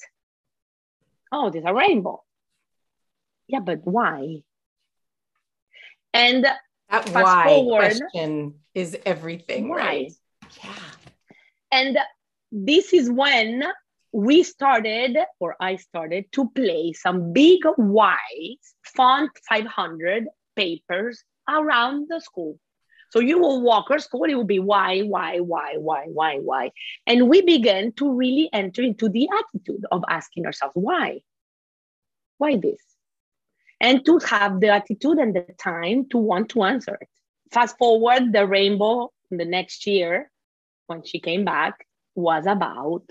Oh, 1.31 1.51
there's 1.51 1.65
a 1.65 1.75
rainbow. 1.75 2.23
Yeah, 3.47 3.61
but 3.61 3.81
why? 3.85 4.43
And 6.13 6.47
that 6.93 7.09
why 7.11 7.45
forward, 7.47 7.99
question 7.99 8.55
is 8.75 8.97
everything, 9.05 9.69
why? 9.69 9.77
right? 9.77 10.13
Yeah. 10.63 10.71
And 11.71 11.99
this 12.51 12.93
is 12.93 13.11
when 13.11 13.65
we 14.13 14.43
started, 14.43 15.17
or 15.41 15.57
I 15.59 15.77
started 15.77 16.31
to 16.33 16.51
play 16.51 16.93
some 16.93 17.33
big 17.33 17.61
white 17.77 18.61
font 18.85 19.31
500 19.49 20.29
papers 20.55 21.25
around 21.49 22.09
the 22.09 22.21
school. 22.21 22.59
So 23.11 23.21
you 23.21 23.39
will 23.39 23.63
walk 23.63 23.91
our 23.91 23.99
school, 23.99 24.25
it 24.25 24.35
will 24.35 24.45
be 24.45 24.59
why, 24.59 25.01
why, 25.01 25.41
why, 25.41 25.77
why, 25.77 26.05
why, 26.07 26.39
why. 26.39 26.73
And 27.07 27.29
we 27.29 27.43
began 27.43 27.93
to 27.93 28.11
really 28.11 28.49
enter 28.53 28.83
into 28.83 29.09
the 29.09 29.29
attitude 29.39 29.85
of 29.91 30.03
asking 30.09 30.47
ourselves, 30.47 30.73
why? 30.75 31.21
Why 32.39 32.57
this? 32.57 32.81
And 33.83 34.07
to 34.07 34.19
have 34.31 34.61
the 34.61 34.69
attitude 34.69 35.19
and 35.19 35.35
the 35.35 35.45
time 35.59 36.09
to 36.11 36.17
want 36.17 36.49
to 36.51 36.63
answer 36.63 36.97
it. 37.01 37.09
Fast 37.51 37.77
forward 37.77 38.33
the 38.33 38.47
rainbow 38.47 39.13
the 39.31 39.45
next 39.45 39.87
year 39.87 40.31
when 40.87 41.03
she 41.03 41.21
came 41.21 41.45
back 41.45 41.87
was 42.15 42.47
about 42.47 43.05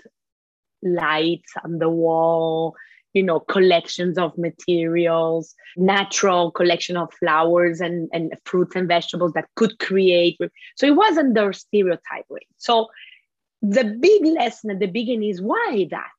lights 0.81 1.53
on 1.63 1.77
the 1.77 1.89
wall 1.89 2.75
you 3.13 3.21
know 3.21 3.39
collections 3.39 4.17
of 4.17 4.36
materials 4.38 5.55
natural 5.77 6.51
collection 6.51 6.97
of 6.97 7.13
flowers 7.13 7.81
and, 7.81 8.10
and 8.13 8.34
fruits 8.45 8.75
and 8.75 8.88
vegetables 8.88 9.34
that 9.34 9.47
could 9.55 9.77
create. 9.79 10.38
So 10.75 10.86
it 10.86 10.95
wasn't 10.95 11.36
the 11.36 11.51
stereotype 11.53 12.25
way. 12.29 12.47
So 12.57 12.88
the 13.62 13.84
big 13.99 14.25
lesson 14.25 14.71
at 14.71 14.79
the 14.79 14.88
beginning 14.88 15.29
is 15.29 15.41
why 15.41 15.88
that? 15.91 16.10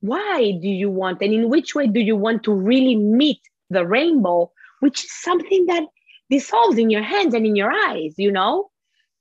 Why 0.00 0.52
do 0.60 0.68
you 0.68 0.90
want 0.90 1.22
and 1.22 1.32
in 1.32 1.48
which 1.48 1.74
way 1.74 1.86
do 1.86 2.00
you 2.00 2.16
want 2.16 2.42
to 2.44 2.52
really 2.52 2.96
meet 2.96 3.40
the 3.70 3.86
rainbow 3.86 4.50
which 4.80 5.04
is 5.04 5.12
something 5.12 5.66
that 5.66 5.84
dissolves 6.30 6.78
in 6.78 6.90
your 6.90 7.02
hands 7.02 7.34
and 7.34 7.46
in 7.46 7.56
your 7.56 7.72
eyes, 7.72 8.14
you 8.18 8.32
know? 8.32 8.70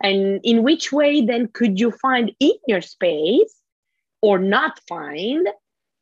And 0.01 0.41
in 0.43 0.63
which 0.63 0.91
way 0.91 1.21
then 1.21 1.47
could 1.47 1.79
you 1.79 1.91
find 1.91 2.31
in 2.39 2.53
your 2.67 2.81
space 2.81 3.55
or 4.21 4.39
not 4.39 4.79
find 4.87 5.47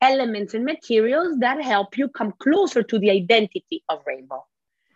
elements 0.01 0.53
and 0.53 0.65
materials 0.65 1.37
that 1.39 1.61
help 1.61 1.97
you 1.97 2.09
come 2.09 2.33
closer 2.39 2.83
to 2.83 2.99
the 2.99 3.11
identity 3.11 3.83
of 3.89 4.01
rainbow? 4.05 4.43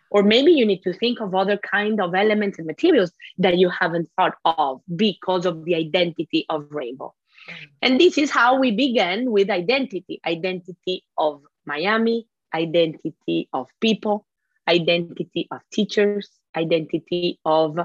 Or 0.10 0.24
maybe 0.24 0.54
you 0.54 0.66
need 0.66 0.84
to 0.84 0.94
think 0.94 1.20
of 1.20 1.36
other 1.36 1.58
kind 1.58 2.02
of 2.02 2.16
elements 2.16 2.58
and 2.58 2.66
materials 2.66 3.12
that 3.38 3.58
you 3.58 3.70
haven't 3.70 4.10
thought 4.16 4.36
of 4.46 4.82
because 4.96 5.46
of 5.46 5.66
the 5.66 5.76
identity 5.76 6.46
of 6.50 6.68
rainbow. 6.72 7.14
Mm. 7.50 7.68
And 7.82 8.00
this 8.00 8.18
is 8.18 8.32
how 8.32 8.58
we 8.58 8.72
began 8.72 9.32
with 9.32 9.50
identity 9.50 10.22
identity 10.26 11.04
of 11.18 11.42
Miami, 11.66 12.26
identity 12.54 13.50
of 13.54 13.68
people, 13.80 14.26
identity 14.68 15.48
of 15.52 15.62
teachers, 15.72 16.30
identity 16.56 17.40
of 17.46 17.80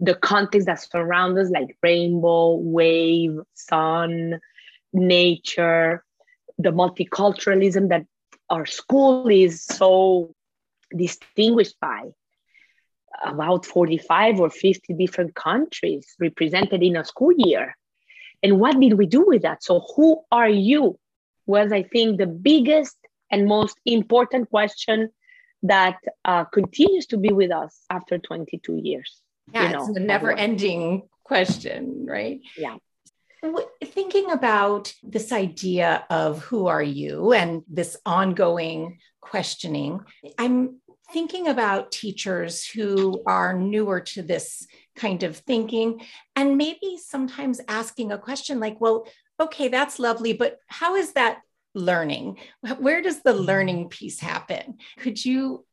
the 0.00 0.14
context 0.14 0.66
that 0.66 0.80
surrounds 0.80 1.38
us, 1.38 1.50
like 1.50 1.76
rainbow, 1.82 2.54
wave, 2.54 3.38
sun, 3.54 4.40
nature, 4.92 6.04
the 6.58 6.70
multiculturalism 6.70 7.88
that 7.88 8.04
our 8.50 8.66
school 8.66 9.28
is 9.28 9.64
so 9.64 10.34
distinguished 10.96 11.76
by. 11.80 12.04
About 13.24 13.66
45 13.66 14.38
or 14.38 14.50
50 14.50 14.94
different 14.94 15.34
countries 15.34 16.14
represented 16.20 16.82
in 16.82 16.96
a 16.96 17.04
school 17.04 17.32
year. 17.36 17.76
And 18.42 18.60
what 18.60 18.78
did 18.78 18.94
we 18.94 19.06
do 19.06 19.24
with 19.26 19.42
that? 19.42 19.64
So, 19.64 19.80
who 19.96 20.22
are 20.30 20.48
you? 20.48 20.98
Was, 21.46 21.72
I 21.72 21.82
think, 21.82 22.18
the 22.18 22.26
biggest 22.26 22.96
and 23.30 23.46
most 23.46 23.76
important 23.84 24.50
question 24.50 25.10
that 25.62 25.98
uh, 26.24 26.44
continues 26.44 27.06
to 27.06 27.16
be 27.16 27.32
with 27.32 27.50
us 27.50 27.80
after 27.90 28.18
22 28.18 28.76
years. 28.82 29.20
Yeah, 29.52 29.64
you 29.64 29.76
know, 29.76 29.86
it's 29.88 29.96
a 29.96 30.00
never 30.00 30.32
ending 30.32 31.02
question, 31.24 32.06
right? 32.06 32.40
Yeah. 32.56 32.76
Thinking 33.84 34.30
about 34.30 34.92
this 35.02 35.32
idea 35.32 36.04
of 36.10 36.42
who 36.42 36.66
are 36.66 36.82
you 36.82 37.32
and 37.32 37.62
this 37.68 37.96
ongoing 38.04 38.98
questioning, 39.20 40.00
I'm 40.38 40.80
thinking 41.12 41.48
about 41.48 41.92
teachers 41.92 42.66
who 42.66 43.22
are 43.26 43.54
newer 43.54 44.00
to 44.00 44.22
this 44.22 44.66
kind 44.96 45.22
of 45.22 45.36
thinking 45.36 46.00
and 46.36 46.56
maybe 46.56 46.98
sometimes 46.98 47.60
asking 47.68 48.12
a 48.12 48.18
question 48.18 48.60
like, 48.60 48.80
well, 48.80 49.06
okay, 49.40 49.68
that's 49.68 49.98
lovely, 49.98 50.32
but 50.32 50.58
how 50.66 50.96
is 50.96 51.12
that 51.12 51.38
learning? 51.74 52.38
Where 52.78 53.02
does 53.02 53.22
the 53.22 53.32
learning 53.32 53.88
piece 53.88 54.20
happen? 54.20 54.78
Could 54.98 55.24
you 55.24 55.64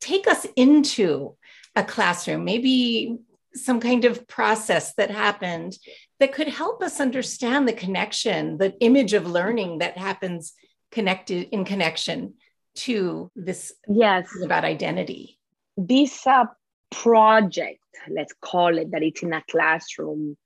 take 0.00 0.26
us 0.26 0.46
into 0.56 1.36
a 1.76 1.84
classroom, 1.84 2.44
maybe 2.44 3.16
some 3.54 3.80
kind 3.80 4.04
of 4.04 4.26
process 4.26 4.94
that 4.94 5.10
happened 5.10 5.76
that 6.20 6.32
could 6.32 6.48
help 6.48 6.82
us 6.82 7.00
understand 7.00 7.68
the 7.68 7.72
connection, 7.72 8.58
the 8.58 8.74
image 8.80 9.12
of 9.12 9.26
learning 9.26 9.78
that 9.78 9.96
happens 9.98 10.54
connected 10.90 11.48
in 11.50 11.64
connection 11.64 12.34
to 12.74 13.30
this 13.34 13.72
yes 13.88 14.28
about 14.42 14.64
identity 14.64 15.38
this 15.76 16.26
uh, 16.26 16.44
project 16.90 17.80
let's 18.10 18.34
call 18.40 18.78
it 18.78 18.90
that 18.92 19.02
it's 19.02 19.22
in 19.22 19.32
a 19.32 19.42
classroom 19.50 20.36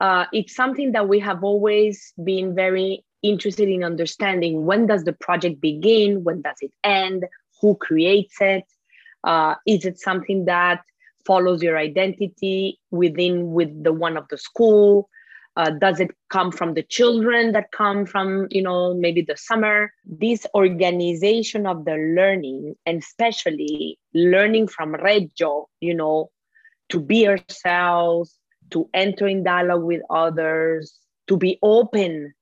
uh, 0.00 0.26
it's 0.32 0.54
something 0.54 0.92
that 0.92 1.08
we 1.08 1.20
have 1.20 1.42
always 1.42 2.12
been 2.22 2.54
very 2.54 3.04
interested 3.22 3.68
in 3.68 3.82
understanding 3.82 4.66
when 4.66 4.86
does 4.86 5.04
the 5.04 5.12
project 5.12 5.60
begin 5.60 6.22
when 6.24 6.42
does 6.42 6.56
it 6.60 6.72
end 6.84 7.24
who 7.60 7.74
creates 7.76 8.36
it 8.40 8.64
uh, 9.24 9.56
is 9.66 9.84
it 9.84 9.98
something 9.98 10.44
that 10.44 10.82
follows 11.26 11.62
your 11.62 11.76
identity 11.76 12.78
within 12.90 13.50
with 13.50 13.82
the 13.82 13.92
one 13.92 14.16
of 14.16 14.26
the 14.30 14.38
school? 14.38 15.10
Uh, 15.56 15.70
does 15.70 16.00
it 16.00 16.10
come 16.28 16.52
from 16.52 16.74
the 16.74 16.82
children 16.82 17.52
that 17.52 17.72
come 17.72 18.04
from 18.06 18.46
you 18.50 18.62
know 18.62 18.94
maybe 18.94 19.22
the 19.22 19.36
summer? 19.36 19.92
This 20.04 20.46
organization 20.54 21.66
of 21.66 21.84
the 21.84 21.94
learning 21.94 22.76
and 22.86 23.02
especially 23.02 23.98
learning 24.14 24.68
from 24.68 24.94
reggio 24.94 25.66
you 25.80 25.94
know 25.94 26.30
to 26.90 27.00
be 27.00 27.26
ourselves 27.26 28.38
to 28.70 28.88
enter 28.94 29.26
in 29.26 29.42
dialogue 29.42 29.82
with 29.82 30.02
others 30.10 30.98
to 31.26 31.36
be 31.36 31.58
open 31.62 32.34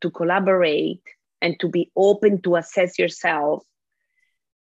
to 0.00 0.10
collaborate 0.10 1.02
and 1.40 1.58
to 1.60 1.68
be 1.68 1.90
open 1.96 2.42
to 2.42 2.56
assess 2.56 2.98
yourself 2.98 3.64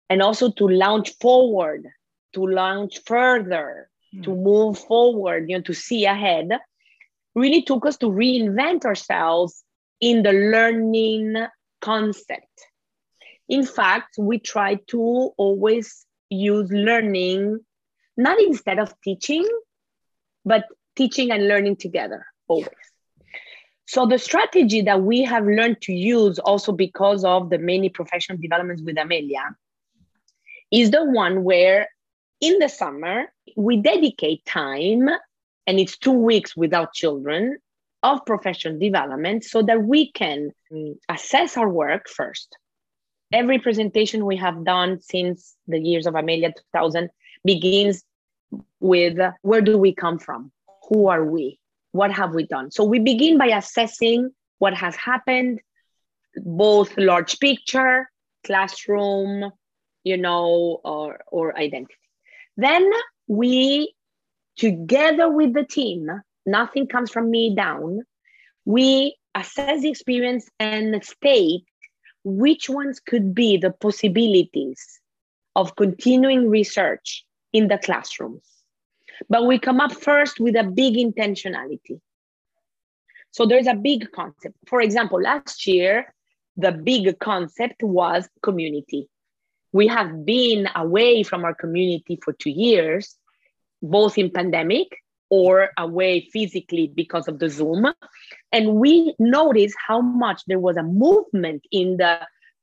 and 0.08 0.22
also 0.22 0.50
to 0.52 0.68
launch 0.68 1.10
forward 1.20 1.86
to 2.32 2.46
launch 2.46 3.00
further, 3.06 3.88
mm. 4.14 4.24
to 4.24 4.34
move 4.34 4.78
forward, 4.78 5.48
you 5.48 5.56
know, 5.56 5.62
to 5.62 5.74
see 5.74 6.04
ahead, 6.04 6.50
really 7.34 7.62
took 7.62 7.86
us 7.86 7.96
to 7.98 8.06
reinvent 8.06 8.84
ourselves 8.84 9.64
in 10.00 10.22
the 10.22 10.32
learning 10.32 11.36
concept. 11.80 12.46
In 13.48 13.64
fact, 13.64 14.14
we 14.18 14.38
try 14.38 14.76
to 14.88 15.00
always 15.36 16.06
use 16.30 16.70
learning 16.70 17.60
not 18.16 18.38
instead 18.40 18.78
of 18.78 18.94
teaching, 19.02 19.46
but 20.44 20.64
teaching 20.96 21.30
and 21.30 21.48
learning 21.48 21.76
together 21.76 22.26
always. 22.48 22.68
So 23.92 24.06
the 24.06 24.18
strategy 24.18 24.80
that 24.80 25.02
we 25.02 25.20
have 25.24 25.44
learned 25.44 25.82
to 25.82 25.92
use 25.92 26.38
also 26.38 26.72
because 26.72 27.26
of 27.26 27.50
the 27.50 27.58
many 27.58 27.90
professional 27.90 28.38
developments 28.38 28.80
with 28.82 28.96
Amelia 28.96 29.54
is 30.70 30.90
the 30.90 31.04
one 31.04 31.44
where 31.44 31.90
in 32.40 32.58
the 32.58 32.70
summer 32.70 33.30
we 33.54 33.76
dedicate 33.76 34.46
time 34.46 35.10
and 35.66 35.78
it's 35.78 35.98
two 35.98 36.12
weeks 36.12 36.56
without 36.56 36.94
children 36.94 37.58
of 38.02 38.24
professional 38.24 38.78
development 38.78 39.44
so 39.44 39.60
that 39.60 39.82
we 39.82 40.10
can 40.10 40.52
mm, 40.72 40.96
assess 41.10 41.58
our 41.58 41.68
work 41.68 42.08
first. 42.08 42.56
Every 43.30 43.58
presentation 43.58 44.24
we 44.24 44.38
have 44.38 44.64
done 44.64 45.02
since 45.02 45.54
the 45.68 45.78
years 45.78 46.06
of 46.06 46.14
Amelia 46.14 46.54
2000 46.72 47.10
begins 47.44 48.02
with 48.80 49.18
where 49.42 49.60
do 49.60 49.76
we 49.76 49.94
come 49.94 50.18
from? 50.18 50.50
Who 50.88 51.08
are 51.08 51.26
we? 51.26 51.58
What 51.92 52.10
have 52.12 52.34
we 52.34 52.46
done? 52.46 52.70
So 52.70 52.84
we 52.84 52.98
begin 52.98 53.38
by 53.38 53.46
assessing 53.46 54.30
what 54.58 54.74
has 54.74 54.96
happened, 54.96 55.60
both 56.36 56.96
large 56.96 57.38
picture, 57.38 58.10
classroom, 58.44 59.50
you 60.04 60.16
know, 60.16 60.80
or, 60.84 61.20
or 61.28 61.56
identity. 61.56 61.94
Then 62.56 62.90
we, 63.28 63.94
together 64.56 65.30
with 65.30 65.54
the 65.54 65.64
team, 65.64 66.08
nothing 66.44 66.86
comes 66.86 67.10
from 67.10 67.30
me 67.30 67.54
down, 67.54 68.02
we 68.64 69.16
assess 69.34 69.82
the 69.82 69.90
experience 69.90 70.48
and 70.58 71.04
state 71.04 71.64
which 72.24 72.68
ones 72.68 73.00
could 73.00 73.34
be 73.34 73.56
the 73.56 73.70
possibilities 73.70 75.00
of 75.56 75.76
continuing 75.76 76.48
research 76.48 77.24
in 77.52 77.68
the 77.68 77.78
classrooms. 77.78 78.51
But 79.28 79.46
we 79.46 79.58
come 79.58 79.80
up 79.80 79.92
first 79.92 80.40
with 80.40 80.56
a 80.56 80.64
big 80.64 80.94
intentionality. 80.94 82.00
So 83.30 83.46
there's 83.46 83.66
a 83.66 83.74
big 83.74 84.12
concept. 84.12 84.56
For 84.66 84.80
example, 84.80 85.20
last 85.20 85.66
year, 85.66 86.14
the 86.56 86.72
big 86.72 87.18
concept 87.18 87.82
was 87.82 88.28
community. 88.42 89.08
We 89.72 89.86
have 89.86 90.26
been 90.26 90.68
away 90.76 91.22
from 91.22 91.44
our 91.44 91.54
community 91.54 92.18
for 92.22 92.34
two 92.34 92.50
years, 92.50 93.16
both 93.80 94.18
in 94.18 94.30
pandemic 94.30 94.88
or 95.30 95.70
away 95.78 96.28
physically 96.30 96.92
because 96.94 97.26
of 97.26 97.38
the 97.38 97.48
Zoom. 97.48 97.90
And 98.52 98.74
we 98.74 99.14
noticed 99.18 99.76
how 99.86 100.02
much 100.02 100.42
there 100.46 100.58
was 100.58 100.76
a 100.76 100.82
movement 100.82 101.64
in 101.72 101.96
the 101.96 102.18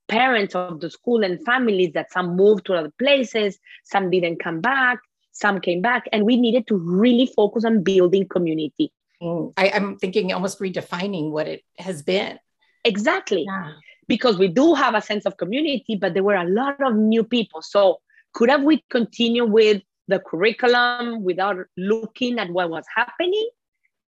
parents 0.08 0.54
of 0.54 0.80
the 0.80 0.92
school 0.92 1.24
and 1.24 1.44
families 1.44 1.94
that 1.94 2.12
some 2.12 2.36
moved 2.36 2.68
to 2.68 2.76
other 2.76 2.94
places, 3.00 3.58
some 3.86 4.12
didn't 4.12 4.44
come 4.44 4.62
back, 4.62 5.00
some 5.40 5.60
came 5.62 5.82
back, 5.82 6.08
and 6.12 6.26
we 6.26 6.36
needed 6.36 6.68
to 6.68 6.76
really 6.76 7.26
focus 7.26 7.64
on 7.66 7.84
building 7.84 8.28
community. 8.28 8.92
Mm, 9.22 9.54
I, 9.58 9.68
am 9.68 9.98
thinking 9.98 10.34
almost 10.34 10.60
redefining 10.60 11.32
what 11.32 11.48
it 11.48 11.64
has 11.78 12.02
been. 12.02 12.40
Exactly. 12.84 13.46
Yeah. 13.48 13.72
Because 14.08 14.38
we 14.38 14.48
do 14.48 14.74
have 14.74 14.96
a 14.96 15.02
sense 15.02 15.26
of 15.26 15.38
community, 15.38 15.96
but 15.96 16.14
there 16.14 16.24
were 16.24 16.36
a 16.36 16.50
lot 16.50 16.82
of 16.82 16.96
new 16.96 17.24
people. 17.24 17.62
So 17.62 18.00
could 18.34 18.50
have 18.50 18.64
we 18.64 18.84
continue 18.90 19.46
with 19.46 19.82
the 20.08 20.20
curriculum 20.20 21.24
without 21.24 21.58
looking 21.78 22.40
at 22.40 22.50
what 22.50 22.70
was 22.70 22.86
happening? 22.96 23.50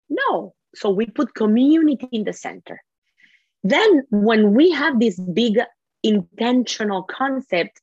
No. 0.09 0.53
So 0.75 0.89
we 0.89 1.05
put 1.05 1.33
community 1.33 2.07
in 2.11 2.23
the 2.23 2.33
center. 2.33 2.81
Then, 3.63 4.03
when 4.09 4.53
we 4.53 4.71
have 4.71 4.99
this 4.99 5.19
big 5.19 5.59
intentional 6.01 7.03
concept 7.03 7.81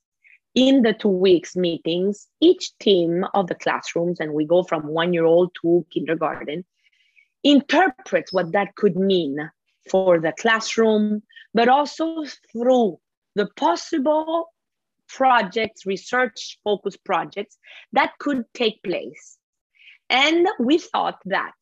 in 0.56 0.80
the 0.82 0.94
two 0.94 1.08
weeks 1.08 1.54
meetings, 1.54 2.26
each 2.40 2.76
team 2.78 3.24
of 3.34 3.46
the 3.46 3.54
classrooms, 3.54 4.18
and 4.18 4.32
we 4.32 4.46
go 4.46 4.62
from 4.62 4.88
one 4.88 5.12
year 5.12 5.26
old 5.26 5.54
to 5.60 5.86
kindergarten, 5.92 6.64
interprets 7.44 8.32
what 8.32 8.52
that 8.52 8.74
could 8.74 8.96
mean 8.96 9.50
for 9.90 10.18
the 10.18 10.32
classroom, 10.32 11.22
but 11.52 11.68
also 11.68 12.24
through 12.50 12.98
the 13.34 13.46
possible 13.56 14.48
projects, 15.08 15.84
research 15.84 16.58
focused 16.64 17.04
projects 17.04 17.58
that 17.92 18.12
could 18.18 18.42
take 18.54 18.82
place. 18.82 19.36
And 20.08 20.48
we 20.58 20.78
thought 20.78 21.18
that 21.26 21.52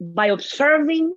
by 0.00 0.26
observing 0.26 1.14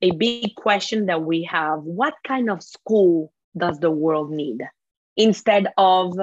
a 0.00 0.12
big 0.12 0.54
question 0.56 1.06
that 1.06 1.22
we 1.22 1.42
have 1.44 1.80
what 1.82 2.14
kind 2.26 2.50
of 2.50 2.62
school 2.62 3.32
does 3.56 3.78
the 3.80 3.90
world 3.90 4.30
need? 4.30 4.62
Instead 5.16 5.68
of 5.76 6.14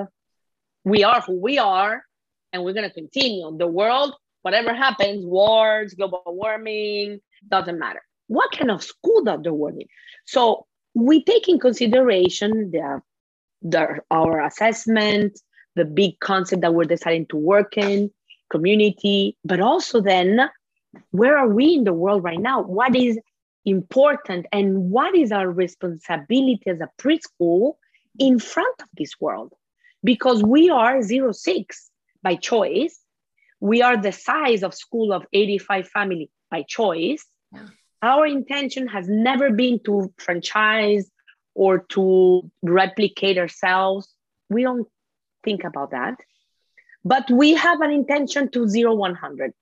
we 0.83 1.03
are 1.03 1.21
who 1.21 1.39
we 1.39 1.57
are 1.57 2.03
and 2.51 2.63
we're 2.63 2.73
going 2.73 2.87
to 2.87 2.93
continue. 2.93 3.55
The 3.57 3.67
world, 3.67 4.13
whatever 4.41 4.73
happens, 4.73 5.25
wars, 5.25 5.93
global 5.93 6.21
warming, 6.25 7.19
doesn't 7.49 7.79
matter. 7.79 8.01
What 8.27 8.51
kind 8.51 8.71
of 8.71 8.83
school 8.83 9.23
that 9.23 9.43
the 9.43 9.53
world 9.53 9.75
need? 9.75 9.89
So 10.25 10.65
we 10.93 11.23
take 11.23 11.47
in 11.47 11.59
consideration 11.59 12.71
the 12.71 13.01
the, 13.63 14.01
our 14.11 14.45
assessment, 14.45 15.39
the 15.75 15.85
big 15.85 16.19
concept 16.19 16.61
that 16.61 16.73
we're 16.73 16.83
deciding 16.83 17.27
to 17.27 17.37
work 17.37 17.77
in, 17.77 18.11
community, 18.49 19.37
but 19.45 19.61
also 19.61 20.01
then 20.01 20.49
where 21.11 21.37
are 21.37 21.47
we 21.47 21.73
in 21.73 21.85
the 21.85 21.93
world 21.93 22.23
right 22.23 22.39
now? 22.39 22.61
What 22.61 22.95
is 22.95 23.17
important 23.65 24.45
and 24.51 24.91
what 24.91 25.15
is 25.15 25.31
our 25.31 25.49
responsibility 25.49 26.61
as 26.67 26.81
a 26.81 26.89
preschool 27.01 27.75
in 28.19 28.39
front 28.39 28.81
of 28.81 28.87
this 28.97 29.13
world? 29.19 29.53
Because 30.03 30.43
we 30.43 30.69
are 30.69 31.01
zero 31.01 31.31
six 31.31 31.89
by 32.21 32.35
choice. 32.35 32.99
We 33.59 33.81
are 33.81 33.97
the 33.97 34.11
size 34.11 34.63
of 34.63 34.73
school 34.73 35.13
of 35.13 35.25
85 35.31 35.87
family 35.87 36.29
by 36.51 36.63
choice. 36.67 37.25
Yeah. 37.53 37.67
Our 38.01 38.25
intention 38.27 38.87
has 38.87 39.07
never 39.07 39.49
been 39.51 39.79
to 39.85 40.13
franchise 40.17 41.09
or 41.55 41.85
to 41.89 42.51
replicate 42.61 43.37
ourselves. 43.37 44.13
We 44.49 44.63
don't 44.63 44.87
think 45.43 45.63
about 45.63 45.91
that. 45.91 46.19
But 47.05 47.29
we 47.31 47.53
have 47.53 47.81
an 47.81 47.91
intention 47.91 48.49
to 48.51 48.67
zero 48.67 48.93
100. 48.95 49.53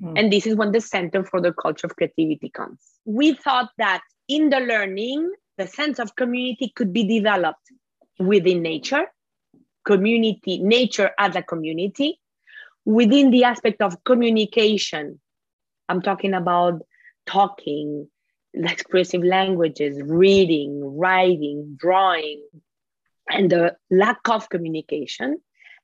Mm-hmm. 0.00 0.16
And 0.16 0.32
this 0.32 0.46
is 0.46 0.54
when 0.54 0.72
the 0.72 0.80
Center 0.80 1.24
for 1.24 1.40
the 1.40 1.52
Culture 1.52 1.86
of 1.86 1.96
Creativity 1.96 2.50
comes. 2.50 2.80
We 3.04 3.34
thought 3.34 3.70
that 3.78 4.02
in 4.28 4.50
the 4.50 4.60
learning, 4.60 5.32
the 5.56 5.66
sense 5.66 5.98
of 5.98 6.14
community 6.14 6.72
could 6.74 6.92
be 6.92 7.04
developed 7.04 7.72
within 8.18 8.62
nature, 8.62 9.06
community, 9.84 10.58
nature 10.58 11.10
as 11.18 11.36
a 11.36 11.42
community, 11.42 12.20
within 12.84 13.30
the 13.30 13.44
aspect 13.44 13.82
of 13.82 14.02
communication. 14.04 15.20
I'm 15.88 16.02
talking 16.02 16.34
about 16.34 16.82
talking, 17.26 18.08
expressive 18.54 19.22
languages, 19.22 20.00
reading, 20.02 20.82
writing, 20.96 21.76
drawing, 21.78 22.42
and 23.28 23.50
the 23.50 23.76
lack 23.90 24.20
of 24.28 24.48
communication. 24.48 25.38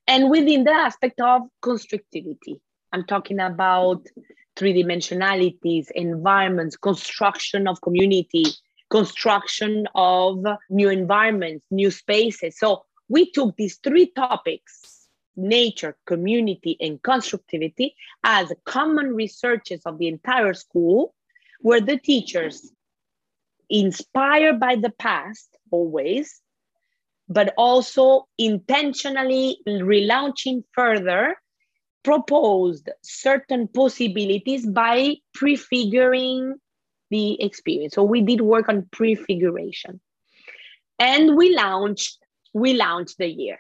And 0.07 0.31
within 0.31 0.65
the 0.65 0.73
aspect 0.73 1.21
of 1.21 1.43
constructivity, 1.63 2.61
I'm 2.93 3.05
talking 3.05 3.41
about 3.41 4.07
three 4.57 4.73
dimensionalities, 4.73 5.91
environments, 5.95 6.77
construction 6.77 7.67
of 7.67 7.81
community, 7.81 8.45
construction 8.95 9.89
of 9.97 10.45
new 10.71 10.89
environments, 10.89 11.67
new 11.73 11.91
spaces. 11.91 12.57
So 12.57 12.85
we 13.09 13.29
took 13.33 13.57
these 13.57 13.77
three 13.83 14.13
topics 14.15 15.09
nature, 15.37 15.97
community, 16.07 16.77
and 16.81 17.03
constructivity 17.03 17.97
as 18.23 18.53
common 18.65 19.09
researches 19.13 19.81
of 19.85 19.99
the 19.99 20.07
entire 20.07 20.55
school 20.55 21.13
where 21.61 21.81
the 21.81 21.99
teachers, 21.99 22.71
inspired 23.69 24.61
by 24.61 24.77
the 24.77 24.91
past 24.91 25.49
always, 25.73 26.41
but 27.29 27.53
also 27.59 28.29
intentionally 28.39 29.59
relaunching 29.67 30.63
further, 30.71 31.35
proposed 32.05 32.91
certain 33.03 33.67
possibilities 33.67 34.65
by 34.65 35.17
prefiguring 35.33 36.55
the 37.15 37.43
experience. 37.49 37.95
So 37.95 38.03
we 38.03 38.21
did 38.31 38.41
work 38.41 38.69
on 38.69 38.89
prefiguration. 38.99 40.01
And 40.99 41.37
we 41.37 41.55
launched, 41.55 42.19
we 42.53 42.75
launched 42.75 43.19
the 43.19 43.31
year. 43.43 43.59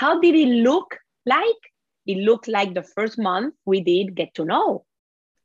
How 0.00 0.20
did 0.20 0.34
it 0.34 0.52
look 0.68 0.98
like? 1.26 1.62
It 2.06 2.18
looked 2.28 2.48
like 2.48 2.74
the 2.74 2.88
first 2.96 3.16
month 3.18 3.54
we 3.64 3.78
did 3.92 4.14
get 4.14 4.30
to 4.34 4.44
know 4.44 4.84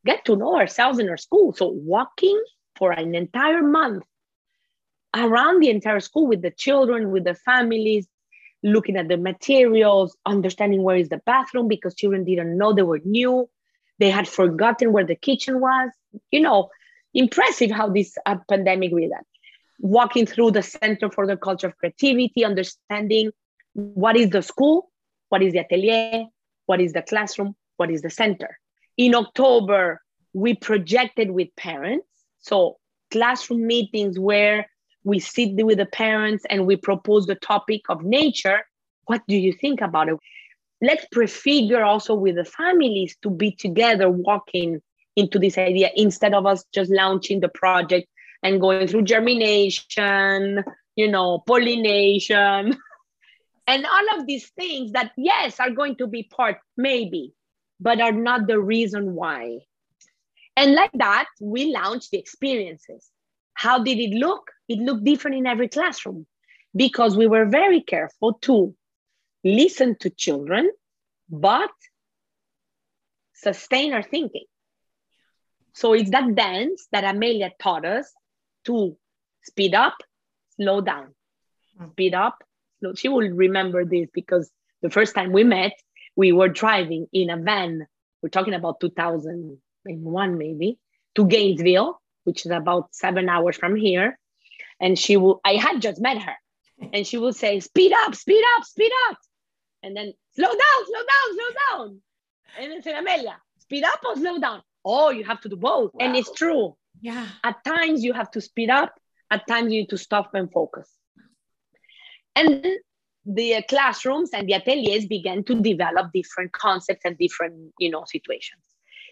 get 0.05 0.23
to 0.25 0.35
know 0.35 0.55
ourselves 0.55 0.99
in 0.99 1.09
our 1.09 1.17
school. 1.17 1.53
So 1.53 1.67
walking 1.67 2.41
for 2.77 2.91
an 2.91 3.15
entire 3.15 3.63
month 3.63 4.03
around 5.15 5.61
the 5.61 5.69
entire 5.69 5.99
school 5.99 6.27
with 6.27 6.41
the 6.41 6.51
children, 6.51 7.11
with 7.11 7.23
the 7.23 7.35
families, 7.35 8.07
looking 8.63 8.97
at 8.97 9.07
the 9.07 9.17
materials, 9.17 10.15
understanding 10.25 10.83
where 10.83 10.97
is 10.97 11.09
the 11.09 11.21
bathroom 11.25 11.67
because 11.67 11.95
children 11.95 12.23
didn't 12.23 12.57
know 12.57 12.73
they 12.73 12.83
were 12.83 13.01
new. 13.03 13.49
They 13.99 14.09
had 14.09 14.27
forgotten 14.27 14.91
where 14.91 15.05
the 15.05 15.15
kitchen 15.15 15.59
was. 15.59 15.89
You 16.31 16.41
know, 16.41 16.69
impressive 17.15 17.71
how 17.71 17.89
this 17.89 18.17
uh, 18.25 18.35
pandemic 18.47 18.91
really 18.91 19.09
that. 19.09 19.25
Walking 19.79 20.25
through 20.25 20.51
the 20.51 20.61
Center 20.61 21.09
for 21.09 21.25
the 21.25 21.37
Culture 21.37 21.67
of 21.67 21.77
Creativity, 21.77 22.45
understanding 22.45 23.31
what 23.73 24.15
is 24.15 24.29
the 24.29 24.41
school, 24.41 24.91
what 25.29 25.41
is 25.41 25.53
the 25.53 25.59
atelier, 25.59 26.25
what 26.65 26.79
is 26.79 26.93
the 26.93 27.01
classroom, 27.01 27.55
what 27.77 27.89
is 27.91 28.01
the 28.01 28.09
center. 28.09 28.57
In 28.97 29.15
October, 29.15 30.01
we 30.33 30.53
projected 30.53 31.31
with 31.31 31.49
parents. 31.55 32.07
So 32.39 32.77
classroom 33.11 33.65
meetings 33.65 34.19
where 34.19 34.69
we 35.03 35.19
sit 35.19 35.55
with 35.63 35.77
the 35.77 35.85
parents 35.85 36.45
and 36.49 36.65
we 36.65 36.75
propose 36.75 37.25
the 37.25 37.35
topic 37.35 37.81
of 37.89 38.03
nature. 38.03 38.61
What 39.05 39.21
do 39.27 39.35
you 39.35 39.53
think 39.53 39.81
about 39.81 40.09
it? 40.09 40.17
Let's 40.81 41.05
prefigure 41.11 41.83
also 41.83 42.15
with 42.15 42.35
the 42.35 42.45
families 42.45 43.15
to 43.21 43.29
be 43.29 43.51
together 43.51 44.09
walking 44.09 44.81
into 45.15 45.39
this 45.39 45.57
idea 45.57 45.89
instead 45.95 46.33
of 46.33 46.45
us 46.45 46.65
just 46.73 46.91
launching 46.91 47.39
the 47.39 47.49
project 47.49 48.07
and 48.43 48.61
going 48.61 48.87
through 48.87 49.03
germination, 49.03 50.63
you 50.95 51.09
know, 51.09 51.43
pollination, 51.47 52.77
and 53.67 53.85
all 53.85 54.19
of 54.19 54.27
these 54.27 54.49
things 54.49 54.91
that, 54.91 55.11
yes, 55.17 55.59
are 55.59 55.71
going 55.71 55.95
to 55.97 56.07
be 56.07 56.23
part, 56.23 56.57
maybe, 56.77 57.33
but 57.79 57.99
are 57.99 58.11
not 58.11 58.47
the 58.47 58.59
reason 58.59 59.15
why. 59.15 59.59
And 60.55 60.73
like 60.73 60.91
that, 60.93 61.27
we 61.41 61.73
launched 61.73 62.11
the 62.11 62.17
experiences. 62.17 63.09
How 63.53 63.83
did 63.83 63.99
it 63.99 64.11
look? 64.11 64.51
It 64.67 64.79
looked 64.79 65.03
different 65.03 65.37
in 65.37 65.47
every 65.47 65.67
classroom 65.67 66.25
because 66.75 67.17
we 67.17 67.27
were 67.27 67.45
very 67.45 67.81
careful 67.81 68.33
to 68.43 68.75
listen 69.43 69.95
to 69.99 70.09
children, 70.09 70.71
but 71.29 71.71
sustain 73.33 73.93
our 73.93 74.03
thinking. 74.03 74.45
So 75.75 75.91
it's 75.91 76.09
that 76.11 76.33
dance 76.35 76.87
that 76.93 77.03
Amelia 77.03 77.51
taught 77.59 77.85
us 77.85 78.11
to 78.63 78.97
speed 79.43 79.75
up, 79.75 79.95
slow 80.55 80.79
down, 80.79 81.13
hmm. 81.77 81.89
speed 81.91 82.15
up. 82.15 82.43
Slow. 82.79 82.93
She 82.93 83.09
will 83.09 83.29
remember 83.29 83.83
this 83.83 84.07
because 84.13 84.49
the 84.81 84.89
first 84.89 85.13
time 85.13 85.33
we 85.33 85.43
met, 85.43 85.73
we 86.15 86.31
were 86.31 86.47
driving 86.47 87.07
in 87.11 87.29
a 87.29 87.37
van. 87.37 87.87
We're 88.21 88.29
talking 88.29 88.53
about 88.53 88.79
2001, 88.79 90.37
maybe, 90.37 90.79
to 91.15 91.25
Gainesville, 91.27 92.01
which 92.23 92.45
is 92.45 92.51
about 92.51 92.95
seven 92.95 93.27
hours 93.27 93.57
from 93.57 93.75
here. 93.75 94.17
And 94.79 94.97
she 94.97 95.17
will, 95.17 95.41
I 95.43 95.55
had 95.55 95.81
just 95.81 96.01
met 96.01 96.21
her, 96.21 96.35
and 96.93 97.05
she 97.05 97.17
will 97.17 97.33
say, 97.33 97.59
Speed 97.59 97.93
up, 97.93 98.15
speed 98.15 98.43
up, 98.57 98.63
speed 98.63 98.91
up. 99.09 99.17
And 99.83 99.95
then 99.95 100.13
slow 100.35 100.49
down, 100.49 100.85
slow 100.85 100.99
down, 100.99 101.35
slow 101.35 101.51
down. 101.67 102.01
And 102.59 102.71
then 102.71 102.81
say, 102.81 102.97
Amelia, 102.97 103.37
speed 103.59 103.83
up 103.83 104.01
or 104.05 104.15
slow 104.15 104.39
down? 104.39 104.61
Oh, 104.85 105.09
you 105.09 105.23
have 105.23 105.41
to 105.41 105.49
do 105.49 105.55
both. 105.55 105.91
Wow. 105.93 106.05
And 106.05 106.15
it's 106.15 106.31
true. 106.31 106.75
Yeah. 107.01 107.27
At 107.43 107.63
times 107.65 108.03
you 108.03 108.13
have 108.13 108.31
to 108.31 108.41
speed 108.41 108.69
up, 108.69 108.93
at 109.31 109.47
times 109.47 109.73
you 109.73 109.81
need 109.81 109.89
to 109.89 109.97
stop 109.97 110.33
and 110.33 110.51
focus. 110.51 110.89
And 112.35 112.65
the 113.25 113.63
classrooms 113.67 114.29
and 114.33 114.47
the 114.47 114.53
ateliers 114.53 115.07
began 115.07 115.43
to 115.45 115.59
develop 115.61 116.11
different 116.13 116.51
concepts 116.51 117.05
and 117.05 117.17
different, 117.17 117.73
you 117.79 117.89
know, 117.89 118.03
situations. 118.05 118.61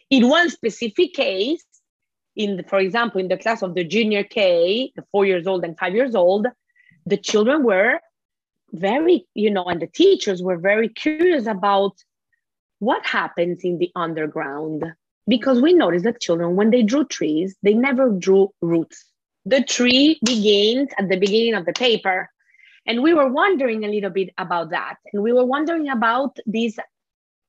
In 0.10 0.30
one 0.30 0.50
specific 0.50 1.14
case, 1.14 1.64
in 2.36 2.58
the, 2.58 2.64
for 2.64 2.80
example, 2.80 3.20
in 3.20 3.28
the 3.28 3.38
class 3.38 3.62
of 3.62 3.74
the 3.74 3.84
junior 3.84 4.24
K, 4.24 4.92
the 4.96 5.04
four 5.12 5.26
years 5.26 5.48
old 5.48 5.64
and 5.64 5.78
five 5.78 5.96
years 5.96 6.16
old, 6.16 6.48
the 7.06 7.18
children 7.18 7.64
were 7.64 8.00
very, 8.72 9.28
you 9.34 9.52
know, 9.52 9.66
and 9.66 9.82
the 9.82 9.88
teachers 9.88 10.42
were 10.42 10.58
very 10.58 10.90
curious 10.90 11.48
about 11.48 11.94
what 12.80 13.06
happens 13.06 13.64
in 13.64 13.78
the 13.78 13.92
underground 13.96 14.84
because 15.28 15.62
we 15.62 15.74
noticed 15.74 16.06
that 16.06 16.22
children, 16.22 16.56
when 16.56 16.70
they 16.70 16.84
drew 16.84 17.06
trees, 17.06 17.56
they 17.64 17.74
never 17.74 18.10
drew 18.10 18.54
roots. 18.62 19.06
The 19.46 19.64
tree 19.64 20.20
begins 20.24 20.90
at 20.98 21.10
the 21.10 21.18
beginning 21.18 21.56
of 21.56 21.66
the 21.66 21.74
paper. 21.74 22.30
And 22.86 23.02
we 23.02 23.14
were 23.14 23.30
wondering 23.30 23.84
a 23.84 23.90
little 23.90 24.10
bit 24.10 24.30
about 24.38 24.72
that. 24.72 24.96
And 25.12 25.24
we 25.24 25.32
were 25.32 25.46
wondering 25.46 25.90
about 25.90 26.38
these, 26.46 26.78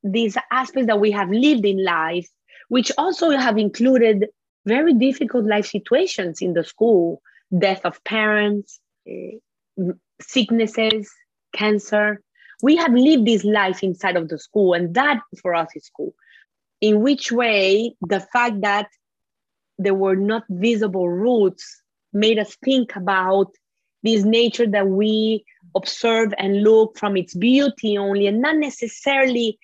these 0.02 0.37
aspects 0.52 0.87
that 0.87 1.00
we 1.00 1.10
have 1.10 1.30
lived 1.30 1.64
in 1.64 1.84
life, 1.84 2.28
which 2.68 2.92
also 2.96 3.30
have 3.30 3.58
included 3.58 4.26
very 4.64 4.94
difficult 4.94 5.44
life 5.44 5.66
situations 5.66 6.40
in 6.40 6.54
the 6.54 6.64
school 6.64 7.20
death 7.56 7.82
of 7.84 8.02
parents, 8.04 8.80
uh, 9.08 9.92
sicknesses, 10.20 11.10
cancer. 11.54 12.20
We 12.62 12.76
have 12.76 12.92
lived 12.92 13.26
this 13.26 13.44
life 13.44 13.82
inside 13.82 14.16
of 14.16 14.28
the 14.28 14.38
school, 14.38 14.74
and 14.74 14.94
that 14.94 15.20
for 15.42 15.54
us 15.54 15.68
is 15.76 15.84
school 15.84 16.14
in 16.85 17.01
which 17.01 17.33
way 17.33 17.94
the 18.03 18.20
fact 18.20 18.61
that 18.61 18.88
there 19.79 19.94
were 19.94 20.16
not 20.16 20.44
visible 20.51 21.09
roots 21.09 21.81
made 22.12 22.38
us 22.38 22.57
think 22.62 22.94
about 22.94 23.51
this 24.03 24.23
nature 24.23 24.66
that 24.66 24.87
we 24.87 25.47
observe 25.75 26.35
and 26.37 26.62
look 26.62 26.99
from 26.99 27.16
its 27.16 27.35
beauty 27.35 27.97
only 27.97 28.27
and 28.27 28.42
not 28.42 28.57
necessarily 28.57 29.59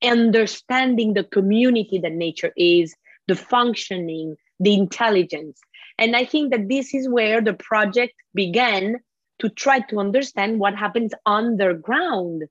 understanding 0.00 1.12
the 1.12 1.24
community 1.24 1.98
that 1.98 2.12
nature 2.12 2.52
is 2.56 2.94
the 3.26 3.34
functioning 3.34 4.36
the 4.60 4.74
intelligence. 4.74 5.58
And 5.98 6.14
i 6.14 6.24
think 6.24 6.52
that 6.52 6.68
this 6.68 6.94
is 6.94 7.08
where 7.08 7.40
the 7.40 7.54
project 7.54 8.14
began 8.32 9.00
to 9.40 9.48
try 9.48 9.80
to 9.80 9.98
understand 9.98 10.60
what 10.60 10.76
happens 10.76 11.12
underground. 11.26 12.44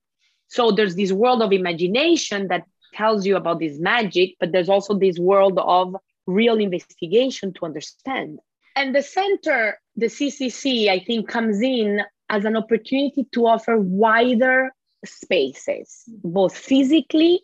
So 0.50 0.72
there's 0.72 0.96
this 0.96 1.14
world 1.14 1.42
of 1.42 1.54
imagination 1.54 2.50
that 2.50 2.64
tells 2.94 3.26
you 3.26 3.36
about 3.36 3.60
this 3.60 3.80
magic, 3.80 4.36
but 4.40 4.52
there's 4.52 4.70
also 4.70 4.98
this 4.98 5.18
world 5.18 5.60
of 5.60 5.96
real 6.28 6.58
investigation 6.58 7.54
to 7.54 7.66
understand. 7.66 8.40
And 8.76 8.96
the 8.96 9.02
center, 9.02 9.80
the 9.96 10.08
CCC, 10.08 10.90
I 10.90 11.00
think 11.00 11.28
comes 11.28 11.62
in 11.62 12.02
as 12.30 12.46
an 12.46 12.56
opportunity 12.56 13.26
to 13.34 13.48
offer 13.48 13.78
wider 13.78 14.72
spaces, 15.06 16.04
both 16.24 16.56
physically 16.56 17.42